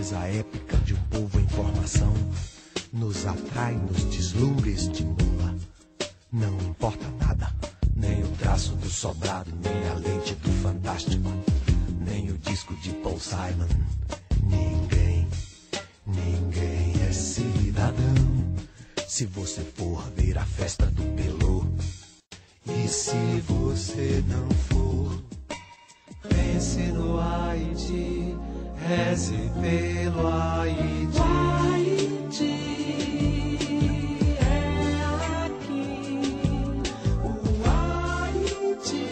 a 0.06 0.18
grandeza 0.18 0.18
épica 0.28 0.76
de 0.78 0.94
um 0.94 1.02
povo 1.10 1.40
em 1.40 1.48
formação 1.48 2.12
nos 2.92 3.26
atrai 3.26 3.74
nos 3.74 4.04
deslumbres 4.04 4.88
de 4.90 5.04
mula. 5.04 5.56
Não 6.32 6.56
importa 6.58 7.04
nada, 7.18 7.52
nem 7.94 8.22
o 8.22 8.28
traço 8.38 8.72
do 8.76 8.88
sobrado, 8.88 9.50
nem 9.62 9.88
a 9.88 9.94
lente 9.94 10.34
do 10.36 10.50
fantástico, 10.62 11.28
nem 12.00 12.30
o 12.30 12.38
disco 12.38 12.74
de 12.76 12.90
Paul 12.94 13.18
Simon. 13.18 13.68
Ninguém, 14.42 15.26
ninguém 16.06 16.92
é 17.08 17.12
cidadão. 17.12 18.56
Se 19.08 19.26
você 19.26 19.62
for 19.74 20.02
ver 20.16 20.38
a 20.38 20.44
festa 20.44 20.86
do 20.86 21.02
Pelô, 21.16 21.64
e 22.66 22.88
se 22.88 23.40
você 23.48 24.22
não 24.28 24.48
for, 24.68 25.22
pense 26.28 26.80
no 26.92 27.18
Haiti. 27.18 28.55
Reze 28.86 29.50
pelo 29.60 30.28
Haiti. 30.28 31.18
Haiti 31.18 32.54
é 34.38 34.46
aqui. 35.44 36.22
O 37.24 37.26
Haiti 37.68 39.08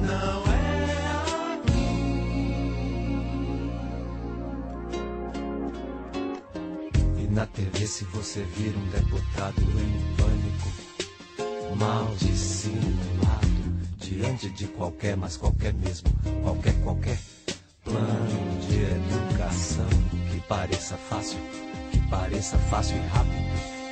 não 0.00 0.42
é 0.52 0.98
aqui. 1.54 1.86
E 7.20 7.22
na 7.30 7.46
TV, 7.46 7.86
se 7.86 8.04
você 8.06 8.42
vir 8.42 8.74
um 8.76 8.88
deputado 8.88 9.62
em 9.62 10.16
pânico, 10.16 10.68
mal 11.76 12.12
dissimulado, 12.16 13.46
diante 13.98 14.50
de 14.50 14.66
qualquer, 14.66 15.16
mas 15.16 15.36
qualquer 15.36 15.72
mesmo, 15.74 16.10
qualquer, 16.42 16.74
qualquer 16.82 17.16
plano 17.92 18.60
de 18.60 18.82
educação 18.84 19.88
que 20.30 20.40
pareça 20.48 20.96
fácil, 20.96 21.38
que 21.90 21.98
pareça 22.08 22.56
fácil 22.56 22.96
e 22.96 23.06
rápido 23.08 23.82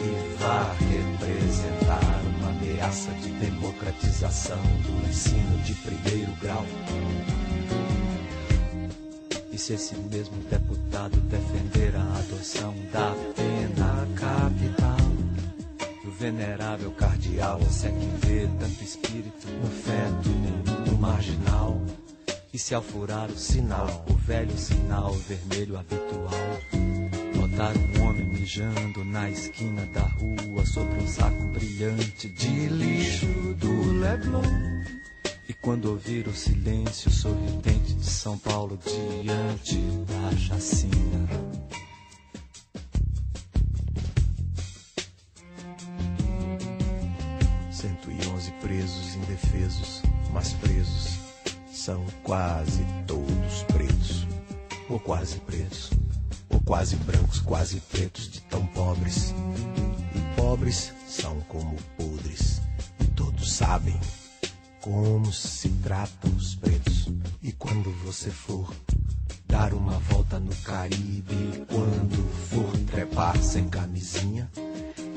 e 0.00 0.36
vá 0.38 0.72
representar 0.72 2.20
uma 2.36 2.50
ameaça 2.50 3.12
de 3.12 3.30
democratização 3.30 4.58
do 4.58 5.08
ensino 5.08 5.56
de 5.62 5.74
primeiro 5.74 6.32
grau. 6.42 6.64
E 9.52 9.56
se 9.56 9.74
esse 9.74 9.94
mesmo 9.94 10.36
deputado 10.50 11.16
defender 11.20 11.94
a 11.94 12.18
adoção 12.18 12.74
da 12.92 13.14
pena 13.36 14.08
capital, 14.16 14.96
o 16.04 16.10
venerável 16.10 16.90
cardeal 16.90 17.60
é 17.60 17.88
que 17.88 18.26
vê 18.26 18.48
tanto 18.58 18.82
espírito 18.82 19.46
no 19.46 19.70
feto, 19.70 20.90
no 20.90 20.98
marginal. 20.98 21.80
E 22.54 22.58
se 22.58 22.72
ao 22.72 22.80
furar 22.80 23.28
o 23.28 23.36
sinal, 23.36 24.04
o 24.08 24.14
velho 24.14 24.56
sinal 24.56 25.12
vermelho 25.12 25.76
habitual, 25.76 26.30
notar 27.34 27.74
um 27.76 28.06
homem 28.06 28.26
mijando 28.26 29.04
na 29.04 29.28
esquina 29.28 29.84
da 29.86 30.02
rua 30.02 30.64
sobre 30.64 31.00
um 31.02 31.08
saco 31.08 31.48
brilhante 31.48 32.28
de 32.28 32.68
lixo 32.68 33.26
do 33.58 33.98
Leblon. 33.98 34.40
E 35.48 35.52
quando 35.52 35.86
ouvir 35.86 36.28
o 36.28 36.32
silêncio 36.32 37.10
sorridente 37.10 37.92
de 37.92 38.06
São 38.06 38.38
Paulo 38.38 38.78
diante 38.84 39.76
da 40.06 40.36
chacina. 40.36 41.28
111 47.72 48.52
presos 48.60 49.16
indefesos, 49.16 50.02
mas 50.32 50.52
presos 50.52 51.23
são 51.84 52.02
quase 52.22 52.82
todos 53.06 53.62
pretos, 53.64 54.26
ou 54.88 54.98
quase 54.98 55.38
pretos, 55.40 55.90
ou 56.48 56.58
quase 56.60 56.96
brancos, 56.96 57.40
quase 57.40 57.78
pretos 57.78 58.30
de 58.30 58.40
tão 58.40 58.64
pobres. 58.68 59.34
E 60.14 60.40
pobres 60.40 60.94
são 61.06 61.38
como 61.42 61.76
podres, 61.98 62.62
e 63.00 63.04
todos 63.08 63.52
sabem 63.52 64.00
como 64.80 65.30
se 65.30 65.68
tratam 65.82 66.34
os 66.34 66.54
pretos. 66.54 67.10
E 67.42 67.52
quando 67.52 67.90
você 68.02 68.30
for 68.30 68.72
dar 69.46 69.74
uma 69.74 69.98
volta 69.98 70.40
no 70.40 70.54
Caribe, 70.62 71.66
quando 71.68 72.26
for 72.48 72.78
trepar 72.90 73.36
sem 73.42 73.68
camisinha, 73.68 74.50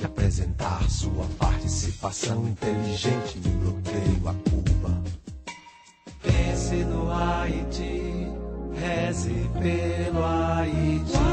e 0.01 0.03
apresentar 0.03 0.89
sua 0.89 1.23
participação 1.39 2.45
inteligente 2.45 3.39
no 3.39 3.71
bloqueio 3.71 4.27
a 4.27 4.33
Cuba. 4.33 4.76
Pense 6.77 6.89
no 6.89 7.09
Haiti, 7.09 8.27
reze 8.75 9.49
pelo. 9.59 10.21
Haiti 10.21 11.26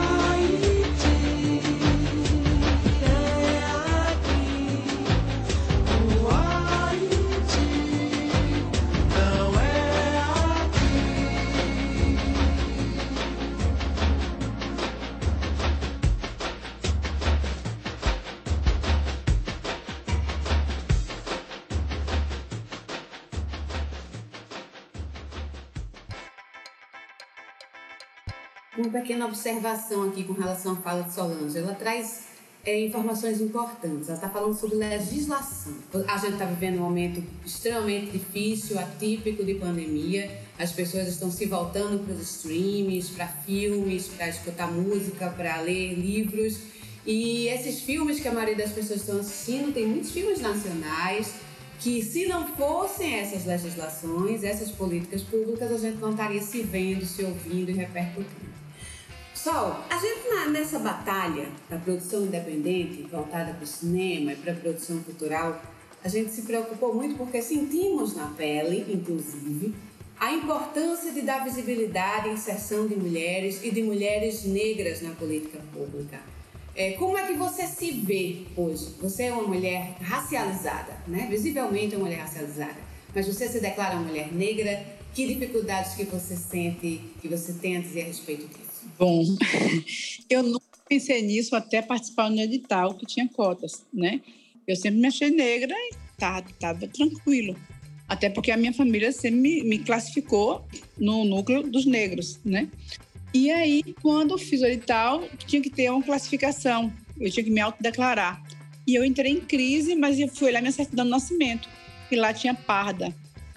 pequena 29.04 29.26
observação 29.26 30.08
aqui 30.08 30.25
com 30.25 30.32
relação 30.32 30.73
à 30.73 30.76
fala 30.76 31.02
de 31.02 31.12
Solange. 31.12 31.58
Ela 31.58 31.75
traz 31.75 32.25
é, 32.64 32.87
informações 32.87 33.38
importantes. 33.38 34.08
Ela 34.08 34.16
está 34.16 34.30
falando 34.30 34.58
sobre 34.58 34.76
legislação. 34.76 35.75
A 36.08 36.16
gente 36.16 36.32
está 36.32 36.46
vivendo 36.46 36.78
um 36.78 36.84
momento 36.84 37.23
extremamente 37.44 38.12
difícil, 38.12 38.78
atípico 38.78 39.44
de 39.44 39.54
pandemia. 39.56 40.40
As 40.58 40.73
pessoas 40.73 41.06
estão 41.06 41.30
se 41.30 41.44
voltando 41.44 42.02
para 42.02 42.14
os 42.14 42.23
streams, 42.23 43.11
para 43.11 43.28
filmes, 43.28 44.08
para 44.08 44.30
escutar 44.30 44.73
música, 44.73 45.28
para 45.28 45.61
ler 45.61 45.92
livros. 45.94 46.61
E 47.04 47.49
esses 47.49 47.80
filmes 47.80 48.20
que 48.20 48.28
a 48.28 48.32
maioria 48.32 48.56
das 48.56 48.73
pessoas 48.73 49.00
estão 49.00 49.20
assistindo, 49.20 49.75
tem 49.75 49.87
muitos 49.87 50.12
filmes 50.12 50.40
nacionais 50.40 51.34
que 51.78 52.02
se 52.02 52.26
não 52.26 52.46
fossem 52.56 53.16
essas 53.16 53.44
legislações, 53.44 54.42
essas 54.42 54.70
políticas 54.70 55.20
públicas, 55.20 55.70
a 55.70 55.76
gente 55.76 55.99
não 55.99 56.12
estaria 56.12 56.40
se 56.40 56.62
vendo, 56.62 57.04
se 57.04 57.23
ouvindo 57.23 57.70
e 57.70 57.75
repercutindo. 57.75 58.53
Sol, 59.44 59.76
a 59.90 59.98
gente 59.98 60.26
na- 60.30 60.48
nessa 60.48 60.78
batalha 60.78 61.46
da 61.68 61.76
produção 61.76 62.22
independente, 62.22 63.02
voltada 63.02 63.52
para 63.52 63.62
o 63.62 63.66
cinema 63.66 64.32
e 64.32 64.36
para 64.36 64.52
a 64.52 64.56
produção 64.56 65.02
cultural, 65.02 65.60
a 66.02 66.08
gente 66.08 66.30
se 66.30 66.42
preocupou 66.42 66.94
muito 66.94 67.18
porque 67.18 67.42
sentimos 67.42 68.16
na 68.16 68.28
pele, 68.28 68.86
inclusive, 68.90 69.74
a 70.18 70.32
importância 70.32 71.12
de 71.12 71.20
dar 71.20 71.44
visibilidade 71.44 72.30
e 72.30 72.32
inserção 72.32 72.86
de 72.86 72.96
mulheres 72.96 73.62
e 73.62 73.70
de 73.70 73.82
mulheres 73.82 74.44
negras 74.46 75.02
na 75.02 75.10
política 75.10 75.58
pública. 75.74 76.18
É, 76.74 76.92
como 76.92 77.18
é 77.18 77.26
que 77.26 77.34
você 77.34 77.66
se 77.66 77.90
vê 77.90 78.46
hoje? 78.56 78.94
Você 79.02 79.24
é 79.24 79.32
uma 79.34 79.46
mulher 79.46 79.94
racializada, 80.00 80.96
né? 81.06 81.26
Visivelmente 81.28 81.96
uma 81.96 82.06
mulher 82.06 82.20
racializada. 82.20 82.78
Mas 83.14 83.26
você 83.26 83.46
se 83.46 83.60
declara 83.60 83.96
uma 83.96 84.06
mulher 84.06 84.32
negra. 84.32 85.04
Que 85.12 85.26
dificuldades 85.28 85.94
que 85.94 86.02
você 86.04 86.34
sente, 86.34 87.00
que 87.20 87.28
você 87.28 87.52
tem 87.52 87.76
a 87.76 87.80
dizer 87.80 88.02
a 88.02 88.04
respeito 88.06 88.48
disso? 88.48 88.63
Bom, 88.98 89.24
eu 90.30 90.42
nunca 90.42 90.64
pensei 90.88 91.22
nisso 91.22 91.56
até 91.56 91.82
participar 91.82 92.30
no 92.30 92.40
edital 92.40 92.94
que 92.94 93.06
tinha 93.06 93.28
cotas, 93.28 93.84
né? 93.92 94.20
Eu 94.66 94.76
sempre 94.76 95.00
me 95.00 95.08
achei 95.08 95.30
negra 95.30 95.74
e 95.74 95.94
estava 96.12 96.42
tá, 96.58 96.74
tranquilo. 96.74 97.56
Até 98.08 98.28
porque 98.28 98.50
a 98.50 98.56
minha 98.56 98.72
família 98.72 99.12
sempre 99.12 99.40
me, 99.40 99.62
me, 99.64 99.78
classificou 99.78 100.64
no 100.98 101.24
núcleo 101.24 101.62
dos 101.62 101.86
negros, 101.86 102.38
né? 102.44 102.68
E 103.32 103.50
aí, 103.50 103.82
quando 104.00 104.38
fiz 104.38 104.60
o 104.62 104.66
edital, 104.66 105.26
tinha 105.46 105.60
que 105.60 105.70
ter 105.70 105.90
uma 105.90 106.02
classificação. 106.02 106.92
Eu 107.18 107.30
tinha 107.30 107.42
que 107.42 107.50
me 107.50 107.60
autodeclarar. 107.60 108.42
E 108.86 108.94
eu 108.94 109.04
entrei 109.04 109.32
em 109.32 109.40
crise, 109.40 109.94
mas 109.94 110.18
eu 110.18 110.28
fui 110.28 110.48
olhar 110.48 110.60
minha 110.60 110.72
certidão 110.72 111.04
de 111.04 111.10
nascimento. 111.10 111.68
E 112.10 112.16
lá 112.16 112.32
tinha 112.32 112.54
parda. 112.54 113.12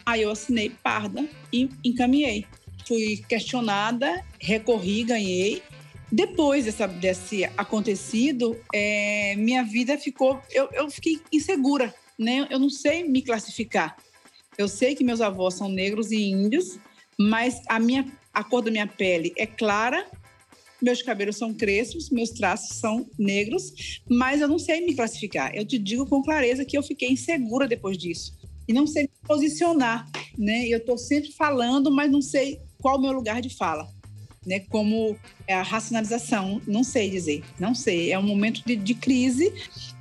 Aí 0.05 0.21
eu 0.21 0.31
assinei 0.31 0.71
parda 0.81 1.27
e 1.51 1.69
encaminhei. 1.83 2.45
Fui 2.87 3.17
questionada, 3.27 4.23
recorri, 4.39 5.03
ganhei. 5.03 5.61
Depois 6.11 6.65
dessa, 6.65 6.87
desse 6.87 7.43
acontecido, 7.57 8.57
é, 8.73 9.35
minha 9.35 9.63
vida 9.63 9.97
ficou. 9.97 10.41
Eu, 10.51 10.69
eu 10.71 10.89
fiquei 10.89 11.19
insegura, 11.31 11.93
né? 12.17 12.47
Eu 12.49 12.59
não 12.59 12.69
sei 12.69 13.03
me 13.03 13.21
classificar. 13.21 13.97
Eu 14.57 14.67
sei 14.67 14.95
que 14.95 15.03
meus 15.03 15.21
avós 15.21 15.55
são 15.55 15.69
negros 15.69 16.11
e 16.11 16.23
índios, 16.31 16.79
mas 17.19 17.61
a 17.67 17.79
minha 17.79 18.05
a 18.33 18.43
cor 18.43 18.61
da 18.61 18.69
minha 18.69 18.85
pele 18.85 19.33
é 19.35 19.47
clara, 19.47 20.05
meus 20.79 21.01
cabelos 21.01 21.37
são 21.37 21.53
crespos, 21.53 22.11
meus 22.11 22.29
traços 22.29 22.77
são 22.77 23.09
negros, 23.17 24.03
mas 24.07 24.41
eu 24.41 24.47
não 24.47 24.59
sei 24.59 24.85
me 24.85 24.95
classificar. 24.95 25.55
Eu 25.55 25.65
te 25.65 25.79
digo 25.79 26.05
com 26.05 26.21
clareza 26.21 26.63
que 26.63 26.77
eu 26.77 26.83
fiquei 26.83 27.09
insegura 27.09 27.67
depois 27.67 27.97
disso 27.97 28.37
e 28.67 28.73
não 28.73 28.85
sei 28.85 29.03
me 29.03 29.27
posicionar, 29.27 30.07
né? 30.37 30.67
Eu 30.67 30.77
estou 30.77 30.97
sempre 30.97 31.31
falando, 31.31 31.89
mas 31.91 32.11
não 32.11 32.21
sei 32.21 32.61
qual 32.81 32.97
o 32.97 33.01
meu 33.01 33.11
lugar 33.11 33.41
de 33.41 33.49
fala, 33.49 33.87
né? 34.45 34.61
Como 34.69 35.17
é 35.45 35.53
a 35.53 35.61
racionalização, 35.61 36.61
não 36.65 36.83
sei 36.83 37.09
dizer, 37.09 37.43
não 37.59 37.75
sei. 37.75 38.11
É 38.11 38.17
um 38.17 38.23
momento 38.23 38.61
de, 38.65 38.75
de 38.75 38.93
crise 38.93 39.53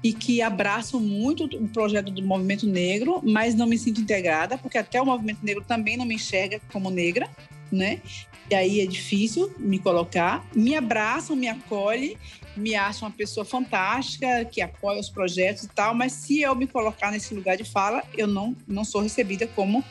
e 0.02 0.12
que 0.12 0.40
abraço 0.40 1.00
muito 1.00 1.44
o 1.44 1.68
projeto 1.68 2.12
do 2.12 2.22
movimento 2.22 2.66
negro, 2.66 3.20
mas 3.24 3.54
não 3.54 3.66
me 3.66 3.76
sinto 3.76 4.00
integrada, 4.00 4.56
porque 4.56 4.78
até 4.78 5.02
o 5.02 5.06
movimento 5.06 5.40
negro 5.42 5.64
também 5.66 5.96
não 5.96 6.04
me 6.04 6.14
enxerga 6.14 6.60
como 6.72 6.90
negra, 6.90 7.28
né? 7.72 8.00
E 8.48 8.54
aí 8.54 8.80
é 8.80 8.86
difícil 8.86 9.52
me 9.58 9.78
colocar. 9.78 10.46
Me 10.54 10.76
abraçam, 10.76 11.34
me 11.34 11.48
acolhem, 11.48 12.16
me 12.56 12.74
acham 12.74 13.08
uma 13.08 13.14
pessoa 13.14 13.44
fantástica, 13.44 14.44
que 14.44 14.62
apoia 14.62 15.00
os 15.00 15.10
projetos 15.10 15.64
e 15.64 15.68
tal, 15.68 15.94
mas 15.94 16.12
se 16.12 16.40
eu 16.40 16.54
me 16.54 16.66
colocar 16.66 17.10
nesse 17.10 17.34
lugar 17.34 17.56
de 17.56 17.64
fala, 17.64 18.02
eu 18.16 18.26
não, 18.28 18.56
não 18.66 18.84
sou 18.84 19.00
recebida 19.02 19.46
como 19.48 19.84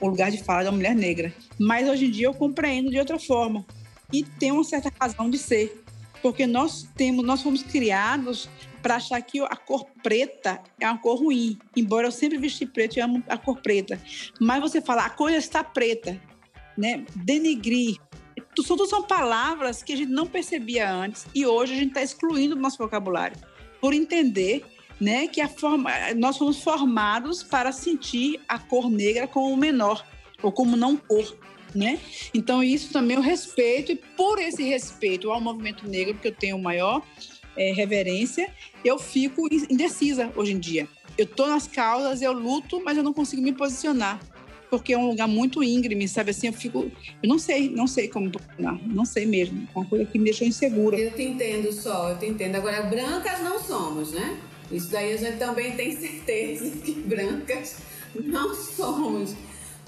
o 0.00 0.08
lugar 0.08 0.30
de 0.30 0.42
fala 0.42 0.64
da 0.64 0.72
mulher 0.72 0.94
negra. 0.94 1.32
Mas 1.58 1.88
hoje 1.88 2.06
em 2.06 2.10
dia 2.10 2.26
eu 2.26 2.34
compreendo 2.34 2.90
de 2.90 2.98
outra 2.98 3.18
forma. 3.18 3.64
E 4.12 4.24
tem 4.24 4.50
uma 4.50 4.64
certa 4.64 4.92
razão 5.00 5.30
de 5.30 5.38
ser. 5.38 5.84
Porque 6.22 6.46
nós 6.46 6.88
temos, 6.96 7.24
nós 7.24 7.42
fomos 7.42 7.62
criados 7.62 8.48
para 8.82 8.96
achar 8.96 9.20
que 9.22 9.40
a 9.40 9.56
cor 9.56 9.86
preta 10.02 10.60
é 10.78 10.86
uma 10.86 10.98
cor 10.98 11.18
ruim. 11.18 11.58
Embora 11.76 12.06
eu 12.06 12.12
sempre 12.12 12.38
vesti 12.38 12.66
preto 12.66 12.96
e 12.96 13.00
amo 13.00 13.22
a 13.28 13.36
cor 13.36 13.60
preta. 13.60 14.00
Mas 14.40 14.60
você 14.60 14.80
fala, 14.80 15.04
a 15.04 15.10
coisa 15.10 15.38
está 15.38 15.62
preta 15.62 16.20
né? 16.80 17.04
Denegrir. 17.14 17.96
Tudo 18.54 18.86
são 18.86 19.02
palavras 19.02 19.82
que 19.82 19.92
a 19.92 19.96
gente 19.96 20.10
não 20.10 20.26
percebia 20.26 20.90
antes 20.90 21.26
e 21.34 21.46
hoje 21.46 21.74
a 21.74 21.76
gente 21.76 21.88
está 21.88 22.02
excluindo 22.02 22.54
do 22.54 22.60
nosso 22.60 22.78
vocabulário 22.78 23.36
por 23.80 23.92
entender 23.92 24.64
né, 25.00 25.26
que 25.26 25.46
forma, 25.48 25.90
nós 26.16 26.36
fomos 26.36 26.62
formados 26.62 27.42
para 27.42 27.72
sentir 27.72 28.40
a 28.46 28.58
cor 28.58 28.90
negra 28.90 29.26
como 29.26 29.56
menor 29.56 30.04
ou 30.42 30.52
como 30.52 30.76
não 30.76 30.96
cor. 30.96 31.36
Né? 31.74 32.00
Então, 32.34 32.62
isso 32.62 32.92
também 32.92 33.16
eu 33.16 33.22
respeito, 33.22 33.92
e 33.92 33.96
por 33.96 34.40
esse 34.40 34.64
respeito 34.64 35.30
ao 35.30 35.40
movimento 35.40 35.88
negro, 35.88 36.14
que 36.14 36.26
eu 36.26 36.34
tenho 36.34 36.58
maior 36.58 37.00
é, 37.56 37.72
reverência, 37.72 38.52
eu 38.84 38.98
fico 38.98 39.48
indecisa 39.70 40.32
hoje 40.34 40.52
em 40.52 40.58
dia. 40.58 40.88
Eu 41.16 41.24
estou 41.24 41.46
nas 41.46 41.68
causas, 41.68 42.22
eu 42.22 42.32
luto, 42.32 42.82
mas 42.84 42.96
eu 42.96 43.04
não 43.04 43.12
consigo 43.12 43.40
me 43.40 43.52
posicionar 43.52 44.20
porque 44.70 44.92
é 44.92 44.98
um 44.98 45.08
lugar 45.08 45.26
muito 45.26 45.64
íngreme, 45.64 46.06
sabe 46.06 46.30
assim, 46.30 46.46
eu 46.46 46.52
fico, 46.52 46.90
eu 47.22 47.28
não 47.28 47.38
sei, 47.38 47.68
não 47.68 47.88
sei 47.88 48.06
como 48.06 48.30
não, 48.56 48.80
não 48.86 49.04
sei 49.04 49.26
mesmo, 49.26 49.66
é 49.74 49.78
uma 49.78 49.84
coisa 49.84 50.04
que 50.04 50.16
me 50.16 50.26
deixou 50.26 50.46
insegura. 50.46 50.96
Eu 50.96 51.10
te 51.10 51.22
entendo 51.22 51.72
só, 51.72 52.10
eu 52.10 52.18
te 52.18 52.26
entendo. 52.26 52.54
Agora, 52.54 52.82
brancas 52.82 53.42
não 53.42 53.58
somos, 53.58 54.12
né? 54.12 54.38
Isso 54.70 54.90
daí 54.90 55.12
a 55.12 55.16
gente 55.16 55.38
também 55.38 55.76
tem 55.76 55.94
certeza 55.96 56.70
que 56.78 56.92
brancas 56.92 57.76
não 58.14 58.54
somos. 58.54 59.34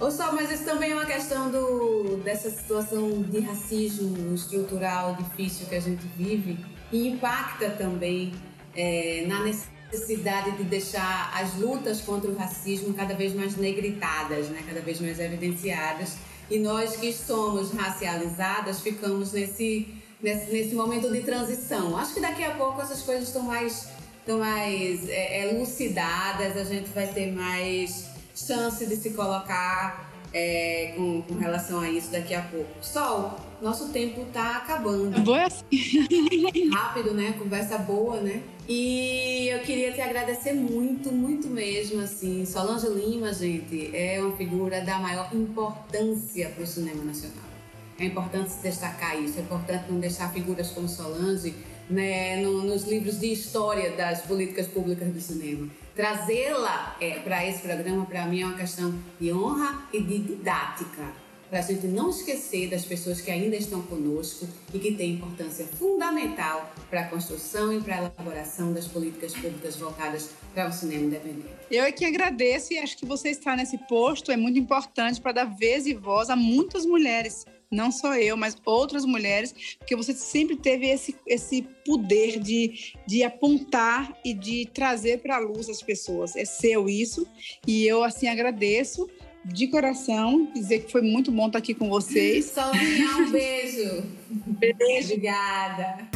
Ou 0.00 0.10
só, 0.10 0.32
mas 0.32 0.50
isso 0.50 0.64
também 0.64 0.90
é 0.90 0.94
uma 0.94 1.04
questão 1.04 1.50
do, 1.50 2.16
dessa 2.24 2.50
situação 2.50 3.22
de 3.22 3.40
racismo 3.40 4.34
estrutural 4.34 5.14
difícil 5.14 5.66
que 5.66 5.76
a 5.76 5.80
gente 5.80 6.04
vive 6.16 6.58
e 6.90 7.08
impacta 7.08 7.70
também 7.70 8.32
é, 8.74 9.24
na 9.28 9.44
necessidade 9.44 10.56
de 10.56 10.64
deixar 10.64 11.32
as 11.34 11.54
lutas 11.54 12.00
contra 12.00 12.30
o 12.30 12.36
racismo 12.36 12.94
cada 12.94 13.14
vez 13.14 13.34
mais 13.34 13.56
negritadas, 13.56 14.48
né? 14.48 14.62
cada 14.66 14.80
vez 14.80 15.00
mais 15.00 15.20
evidenciadas. 15.20 16.16
E 16.50 16.58
nós 16.58 16.96
que 16.96 17.12
somos 17.12 17.70
racializadas 17.72 18.80
ficamos 18.80 19.32
nesse, 19.32 19.94
nesse, 20.20 20.52
nesse 20.52 20.74
momento 20.74 21.10
de 21.10 21.20
transição. 21.20 21.96
Acho 21.96 22.14
que 22.14 22.20
daqui 22.20 22.44
a 22.44 22.50
pouco 22.52 22.80
essas 22.80 23.02
coisas 23.02 23.28
estão 23.28 23.42
mais, 23.42 23.88
estão 24.22 24.38
mais 24.38 25.08
é, 25.08 25.50
elucidadas, 25.50 26.56
a 26.56 26.64
gente 26.64 26.88
vai 26.90 27.08
ter 27.08 27.32
mais 27.32 28.10
chance 28.34 28.86
de 28.86 28.96
se 28.96 29.10
colocar 29.10 30.10
é, 30.32 30.94
com, 30.96 31.22
com, 31.22 31.34
relação 31.34 31.80
a 31.80 31.90
isso 31.90 32.10
daqui 32.10 32.32
a 32.32 32.40
pouco. 32.42 32.70
Sol, 32.80 33.36
nosso 33.60 33.88
tempo 33.88 34.24
tá 34.32 34.58
acabando. 34.58 35.20
Boa 35.20 35.46
assim. 35.46 35.68
Rápido, 36.72 37.12
né? 37.12 37.34
Conversa 37.38 37.76
boa, 37.78 38.20
né? 38.20 38.42
E 38.68 39.48
eu 39.48 39.58
queria 39.60 39.92
te 39.92 40.00
agradecer 40.00 40.52
muito, 40.52 41.12
muito 41.12 41.48
mesmo, 41.48 42.00
assim. 42.00 42.46
Solange 42.46 42.88
Lima, 42.88 43.32
gente, 43.32 43.90
é 43.94 44.20
uma 44.20 44.36
figura 44.36 44.80
da 44.80 44.98
maior 44.98 45.28
importância 45.34 46.48
para 46.50 46.62
o 46.62 46.66
cinema 46.66 47.04
nacional. 47.04 47.52
É 47.98 48.06
importante 48.06 48.52
destacar 48.62 49.20
isso, 49.20 49.38
é 49.38 49.42
importante 49.42 49.84
não 49.90 50.00
deixar 50.00 50.32
figuras 50.32 50.70
como 50.70 50.88
Solange 50.88 51.54
né, 51.92 52.36
no, 52.42 52.62
nos 52.62 52.84
livros 52.84 53.20
de 53.20 53.32
história 53.32 53.92
das 53.92 54.22
políticas 54.22 54.66
públicas 54.66 55.08
do 55.08 55.20
cinema. 55.20 55.68
Trazê-la 55.94 56.96
é, 57.00 57.18
para 57.18 57.46
esse 57.46 57.60
programa, 57.60 58.06
para 58.06 58.26
mim, 58.26 58.40
é 58.40 58.46
uma 58.46 58.56
questão 58.56 58.94
de 59.20 59.32
honra 59.32 59.86
e 59.92 60.00
de 60.00 60.18
didática, 60.18 61.12
para 61.50 61.58
a 61.58 61.62
gente 61.62 61.86
não 61.86 62.08
esquecer 62.08 62.70
das 62.70 62.82
pessoas 62.82 63.20
que 63.20 63.30
ainda 63.30 63.54
estão 63.54 63.82
conosco 63.82 64.48
e 64.72 64.78
que 64.78 64.92
têm 64.92 65.16
importância 65.16 65.66
fundamental 65.66 66.72
para 66.88 67.02
a 67.02 67.08
construção 67.08 67.76
e 67.76 67.80
para 67.82 67.96
a 67.96 67.98
elaboração 67.98 68.72
das 68.72 68.88
políticas 68.88 69.34
públicas 69.34 69.76
voltadas 69.76 70.30
para 70.54 70.70
o 70.70 70.72
cinema 70.72 71.04
independente. 71.04 71.50
Eu 71.70 71.84
é 71.84 71.92
que 71.92 72.06
agradeço 72.06 72.72
e 72.72 72.78
acho 72.78 72.96
que 72.96 73.04
você 73.04 73.28
estar 73.28 73.54
nesse 73.54 73.76
posto 73.86 74.32
é 74.32 74.36
muito 74.36 74.58
importante 74.58 75.20
para 75.20 75.32
dar 75.32 75.44
vez 75.44 75.86
e 75.86 75.92
voz 75.92 76.30
a 76.30 76.36
muitas 76.36 76.86
mulheres 76.86 77.44
não 77.72 77.90
só 77.90 78.14
eu, 78.14 78.36
mas 78.36 78.56
outras 78.64 79.04
mulheres, 79.04 79.54
porque 79.78 79.96
você 79.96 80.12
sempre 80.12 80.56
teve 80.56 80.86
esse, 80.86 81.16
esse 81.26 81.62
poder 81.84 82.38
de, 82.38 82.94
de 83.06 83.24
apontar 83.24 84.16
e 84.24 84.34
de 84.34 84.66
trazer 84.66 85.20
para 85.22 85.36
a 85.36 85.40
luz 85.40 85.68
as 85.68 85.82
pessoas. 85.82 86.36
É 86.36 86.44
seu 86.44 86.88
isso, 86.88 87.26
e 87.66 87.86
eu 87.86 88.04
assim 88.04 88.28
agradeço 88.28 89.08
de 89.44 89.66
coração, 89.66 90.48
dizer 90.54 90.84
que 90.84 90.92
foi 90.92 91.02
muito 91.02 91.32
bom 91.32 91.46
estar 91.46 91.58
aqui 91.58 91.74
com 91.74 91.88
vocês. 91.88 92.46
Sozinha, 92.46 93.16
um 93.16 93.30
beijo. 93.32 94.04
Beijo. 94.30 95.14
Obrigada. 95.14 96.08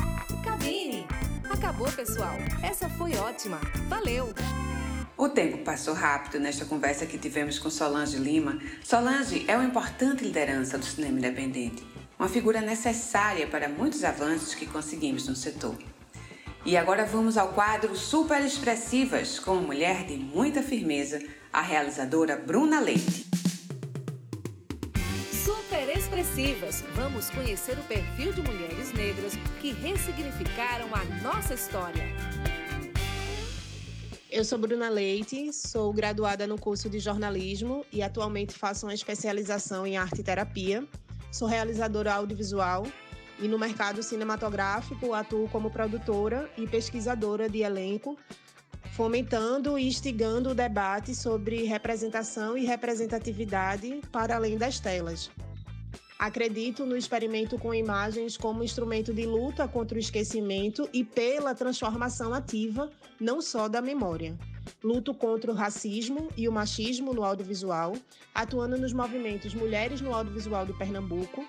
Cabine. 0.45 1.05
Acabou, 1.51 1.91
pessoal. 1.91 2.37
Essa 2.63 2.89
foi 2.91 3.17
ótima. 3.17 3.61
Valeu. 3.89 4.33
O 5.19 5.31
tempo 5.31 5.57
passou 5.65 5.95
rápido 5.95 6.39
nesta 6.39 6.67
conversa 6.67 7.07
que 7.07 7.17
tivemos 7.17 7.59
com 7.59 7.71
Solange 7.71 8.19
Lima. 8.19 8.59
Solange 8.85 9.47
é 9.49 9.57
uma 9.57 9.65
importante 9.65 10.23
liderança 10.23 10.77
do 10.77 10.85
cinema 10.85 11.17
independente, 11.17 11.83
uma 12.19 12.29
figura 12.29 12.61
necessária 12.61 13.47
para 13.47 13.67
muitos 13.67 14.05
avanços 14.05 14.55
que 14.55 14.67
conseguimos 14.67 15.27
no 15.27 15.35
setor. 15.35 15.75
E 16.67 16.77
agora 16.77 17.07
vamos 17.07 17.39
ao 17.39 17.49
quadro 17.55 17.97
Super 17.97 18.45
Expressivas, 18.45 19.39
com 19.39 19.53
uma 19.53 19.63
mulher 19.63 20.05
de 20.05 20.19
muita 20.19 20.63
firmeza, 20.63 21.19
a 21.51 21.63
realizadora 21.63 22.37
Bruna 22.37 22.79
Leite. 22.79 23.27
Super 25.33 25.97
Expressivas, 25.97 26.85
vamos 26.95 27.31
conhecer 27.31 27.79
o 27.79 27.83
perfil 27.85 28.35
de 28.35 28.43
mulheres 28.43 28.93
negras 28.93 29.33
que 29.63 29.73
ressignificaram 29.73 30.89
a 30.93 31.05
nossa 31.23 31.55
história. 31.55 32.05
Eu 34.37 34.45
sou 34.45 34.59
Bruna 34.59 34.91
Leite, 34.91 35.51
sou 35.51 35.91
graduada 35.95 36.47
no 36.47 36.61
curso 36.61 36.91
de 36.91 36.99
jornalismo 36.99 37.87
e 37.91 38.03
atualmente 38.03 38.53
faço 38.53 38.85
uma 38.85 38.93
especialização 38.93 39.87
em 39.87 39.97
arte 39.97 40.21
e 40.21 40.23
terapia. 40.23 40.87
Sou 41.33 41.49
realizadora 41.49 42.13
audiovisual 42.13 42.87
e 43.41 43.49
no 43.49 43.59
mercado 43.59 44.03
cinematográfico 44.03 45.15
atuo 45.15 45.49
como 45.49 45.71
produtora 45.71 46.51
e 46.59 46.67
pesquisadora 46.67 47.49
de 47.49 47.61
elenco, 47.63 48.15
fomentando 48.93 49.79
e 49.79 49.89
instigando 49.89 50.51
o 50.51 50.55
debate 50.55 51.15
sobre 51.15 51.65
representação 51.65 52.59
e 52.59 52.67
representatividade 52.67 54.03
para 54.13 54.37
além 54.37 54.59
das 54.59 54.79
telas. 54.79 55.31
Acredito 56.19 56.85
no 56.85 56.95
experimento 56.95 57.59
com 57.59 57.73
imagens 57.73 58.37
como 58.37 58.63
instrumento 58.63 59.15
de 59.15 59.25
luta 59.25 59.67
contra 59.67 59.97
o 59.97 60.01
esquecimento 60.01 60.87
e 60.93 61.03
pela 61.03 61.55
transformação 61.55 62.35
ativa, 62.35 62.91
não 63.21 63.41
só 63.41 63.69
da 63.69 63.81
memória. 63.81 64.37
Luto 64.83 65.15
contra 65.15 65.51
o 65.51 65.55
racismo 65.55 66.29
e 66.37 66.49
o 66.49 66.53
machismo 66.53 67.13
no 67.13 67.25
audiovisual, 67.25 67.95
atuando 68.35 68.77
nos 68.77 68.93
movimentos 68.93 69.55
Mulheres 69.55 70.01
no 70.01 70.15
Audiovisual 70.15 70.67
de 70.67 70.73
Pernambuco, 70.73 71.45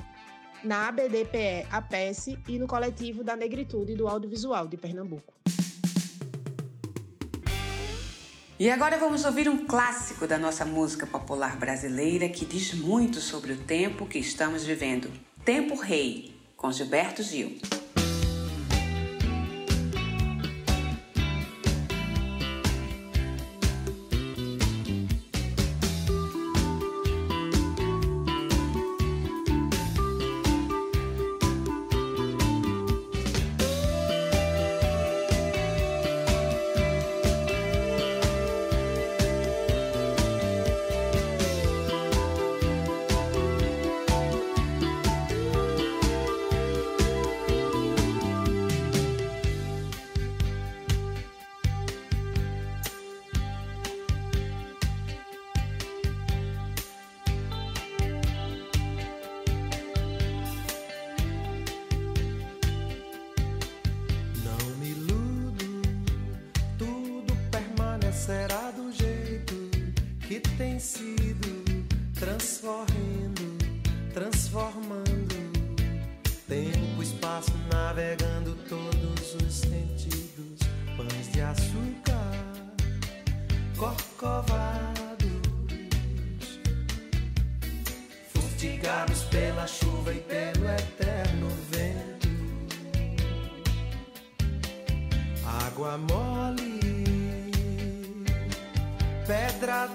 na 0.63 0.87
ABDPE 0.87 1.67
APES 1.71 2.27
e 2.47 2.57
no 2.57 2.67
coletivo 2.67 3.23
da 3.23 3.35
Negritude 3.35 3.95
do 3.95 4.07
Audiovisual 4.07 4.67
de 4.67 4.77
Pernambuco. 4.77 5.33
E 8.59 8.71
agora 8.71 8.97
vamos 8.97 9.23
ouvir 9.23 9.47
um 9.47 9.67
clássico 9.67 10.25
da 10.25 10.35
nossa 10.35 10.65
música 10.65 11.05
popular 11.05 11.57
brasileira 11.57 12.27
que 12.27 12.43
diz 12.43 12.73
muito 12.73 13.21
sobre 13.21 13.53
o 13.53 13.57
tempo 13.57 14.07
que 14.07 14.17
estamos 14.17 14.63
vivendo. 14.63 15.11
Tempo 15.45 15.75
Rei, 15.75 16.33
com 16.55 16.71
Gilberto 16.71 17.21
Gil. 17.21 17.59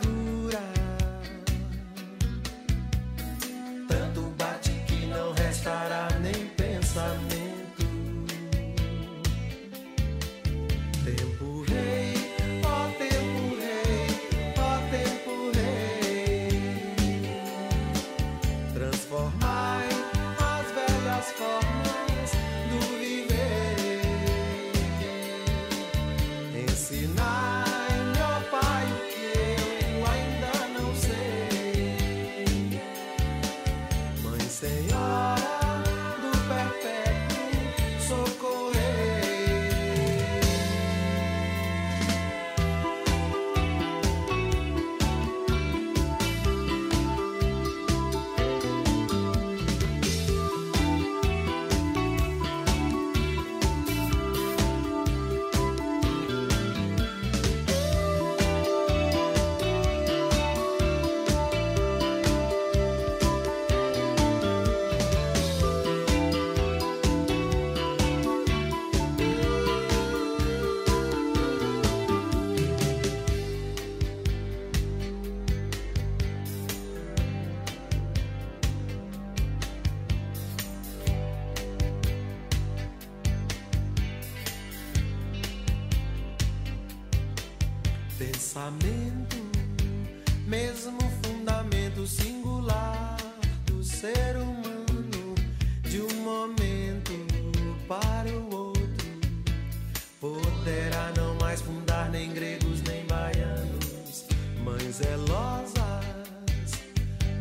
dura. 0.03 0.82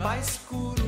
mais 0.01 0.29
escuro. 0.29 0.80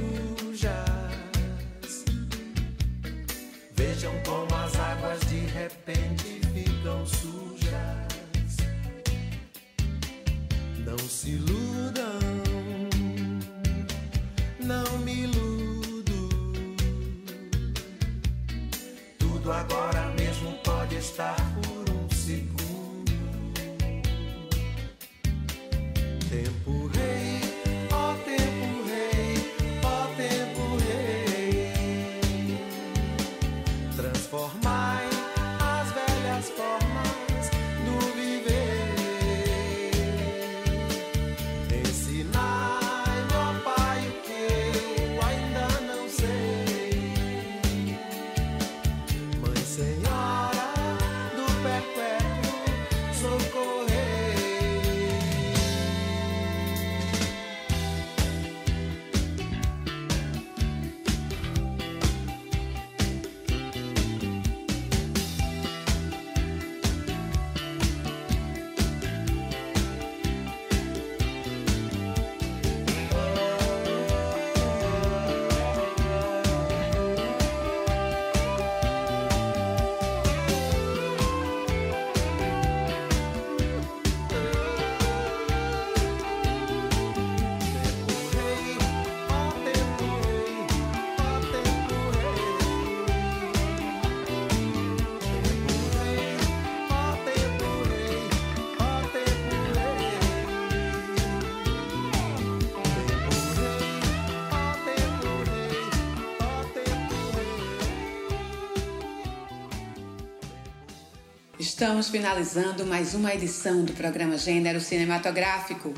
Estamos 111.83 112.07
finalizando 112.07 112.85
mais 112.85 113.13
uma 113.13 113.33
edição 113.33 113.83
do 113.83 113.91
programa 113.91 114.37
Gênero 114.37 114.79
Cinematográfico. 114.79 115.93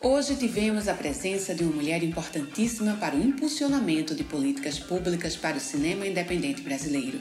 Hoje 0.00 0.34
tivemos 0.34 0.88
a 0.88 0.94
presença 0.94 1.54
de 1.54 1.62
uma 1.62 1.76
mulher 1.76 2.02
importantíssima 2.02 2.96
para 2.96 3.14
o 3.14 3.22
impulsionamento 3.22 4.16
de 4.16 4.24
políticas 4.24 4.80
públicas 4.80 5.36
para 5.36 5.56
o 5.56 5.60
cinema 5.60 6.04
independente 6.04 6.60
brasileiro, 6.62 7.20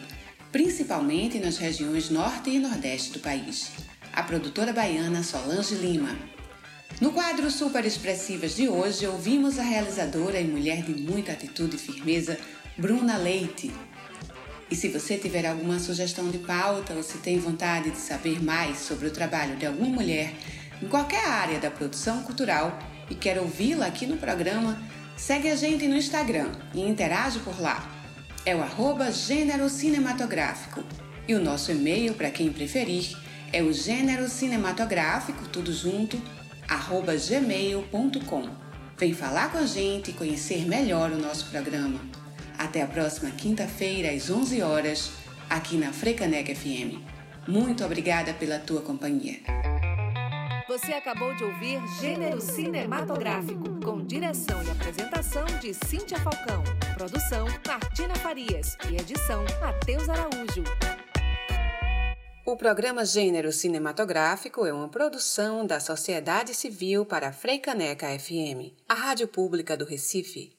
principalmente 0.51 1.38
nas 1.38 1.60
regiões 1.60 2.10
norte 2.10 2.49
e 2.49 2.58
nordeste 2.58 3.13
do 3.13 3.19
país. 3.19 3.69
A 4.12 4.23
produtora 4.23 4.73
baiana 4.73 5.21
Solange 5.21 5.75
Lima. 5.75 6.17
No 6.99 7.12
quadro 7.12 7.51
Super 7.51 7.86
Expressivas 7.86 8.56
de 8.56 8.67
hoje, 8.67 9.06
ouvimos 9.06 9.60
a 9.60 9.63
realizadora 9.63 10.39
e 10.39 10.43
mulher 10.43 10.82
de 10.82 10.99
muita 11.03 11.34
atitude 11.34 11.75
e 11.75 11.80
firmeza, 11.80 12.36
Bruna 12.75 13.15
Leite, 13.15 13.71
e 14.69 14.75
se 14.75 14.89
você 14.89 15.17
tiver 15.17 15.45
alguma 15.45 15.80
sugestão 15.80 16.30
de 16.30 16.39
pauta 16.39 16.93
ou 16.93 17.01
se 17.01 17.19
tem 17.19 17.39
vontade 17.39 17.91
de 17.91 17.97
saber 17.97 18.43
mais 18.43 18.80
sobre 18.80 19.08
o 19.08 19.12
trabalho 19.12 19.56
de 19.56 19.65
alguma 19.65 19.89
mulher 19.89 20.34
em 20.82 20.88
qualquer 20.88 21.25
área 21.25 21.60
da 21.60 21.71
produção 21.71 22.21
cultural 22.23 22.77
e 23.10 23.15
quer 23.15 23.39
ouvi-la 23.39 23.86
aqui 23.86 24.06
no 24.06 24.17
programa, 24.17 24.77
segue 25.15 25.49
a 25.49 25.56
gente 25.56 25.88
no 25.88 25.95
Instagram 25.95 26.51
e 26.73 26.82
interage 26.82 27.39
por 27.39 27.60
lá. 27.60 27.88
É 28.45 28.56
o 28.56 28.62
arroba 28.62 29.12
Gênero 29.12 29.69
Cinematográfico. 29.69 30.84
E 31.27 31.36
o 31.36 31.43
nosso 31.43 31.71
e-mail, 31.71 32.13
para 32.13 32.30
quem 32.30 32.51
preferir, 32.51 33.17
é 33.51 33.62
o 33.62 33.73
gênero 33.73 34.30
cinematográfico, 34.30 35.47
tudo 35.49 35.73
junto, 35.73 36.21
arroba 36.67 37.15
gmail.com. 37.15 38.49
Vem 38.97 39.13
falar 39.13 39.51
com 39.51 39.58
a 39.58 39.65
gente 39.65 40.12
e 40.12 40.13
conhecer 40.13 40.65
melhor 40.65 41.12
o 41.12 41.17
nosso 41.17 41.45
programa. 41.49 41.99
Até 42.58 42.82
a 42.82 42.88
próxima 42.88 43.30
quinta-feira, 43.32 44.12
às 44.12 44.30
11 44.30 44.62
horas, 44.62 45.12
aqui 45.50 45.78
na 45.78 45.93
Frecanec 45.93 46.56
FM. 46.56 47.00
Muito 47.48 47.86
obrigada 47.86 48.34
pela 48.34 48.58
tua 48.60 48.82
companhia. 48.82 49.39
Você 50.67 50.91
acabou 50.91 51.34
de 51.36 51.43
ouvir 51.43 51.80
Gênero 52.02 52.41
Cinematográfico, 52.41 53.80
com 53.80 54.04
direção 54.04 54.62
e 54.63 54.72
apresentação 54.72 55.46
de 55.62 55.74
Cíntia 55.74 56.20
Falcão. 56.20 56.63
Produção 56.93 57.46
Martina 57.65 58.15
Farias 58.15 58.76
e 58.89 58.96
edição 58.96 59.46
Matheus 59.62 60.10
Araújo. 60.10 60.63
O 62.46 62.58
programa 62.58 63.06
Gênero 63.06 63.52
Cinematográfico 63.52 64.65
é 64.65 64.74
uma 64.74 64.89
produção 64.89 65.65
da 65.65 65.80
Sociedade 65.80 66.54
Civil 66.54 67.06
para 67.06 67.30
a 67.30 67.34
Freicaneca 67.34 68.08
FM, 68.17 68.74
a 68.89 68.93
rádio 68.93 69.28
pública 69.28 69.78
do 69.78 69.86
Recife. 69.86 70.57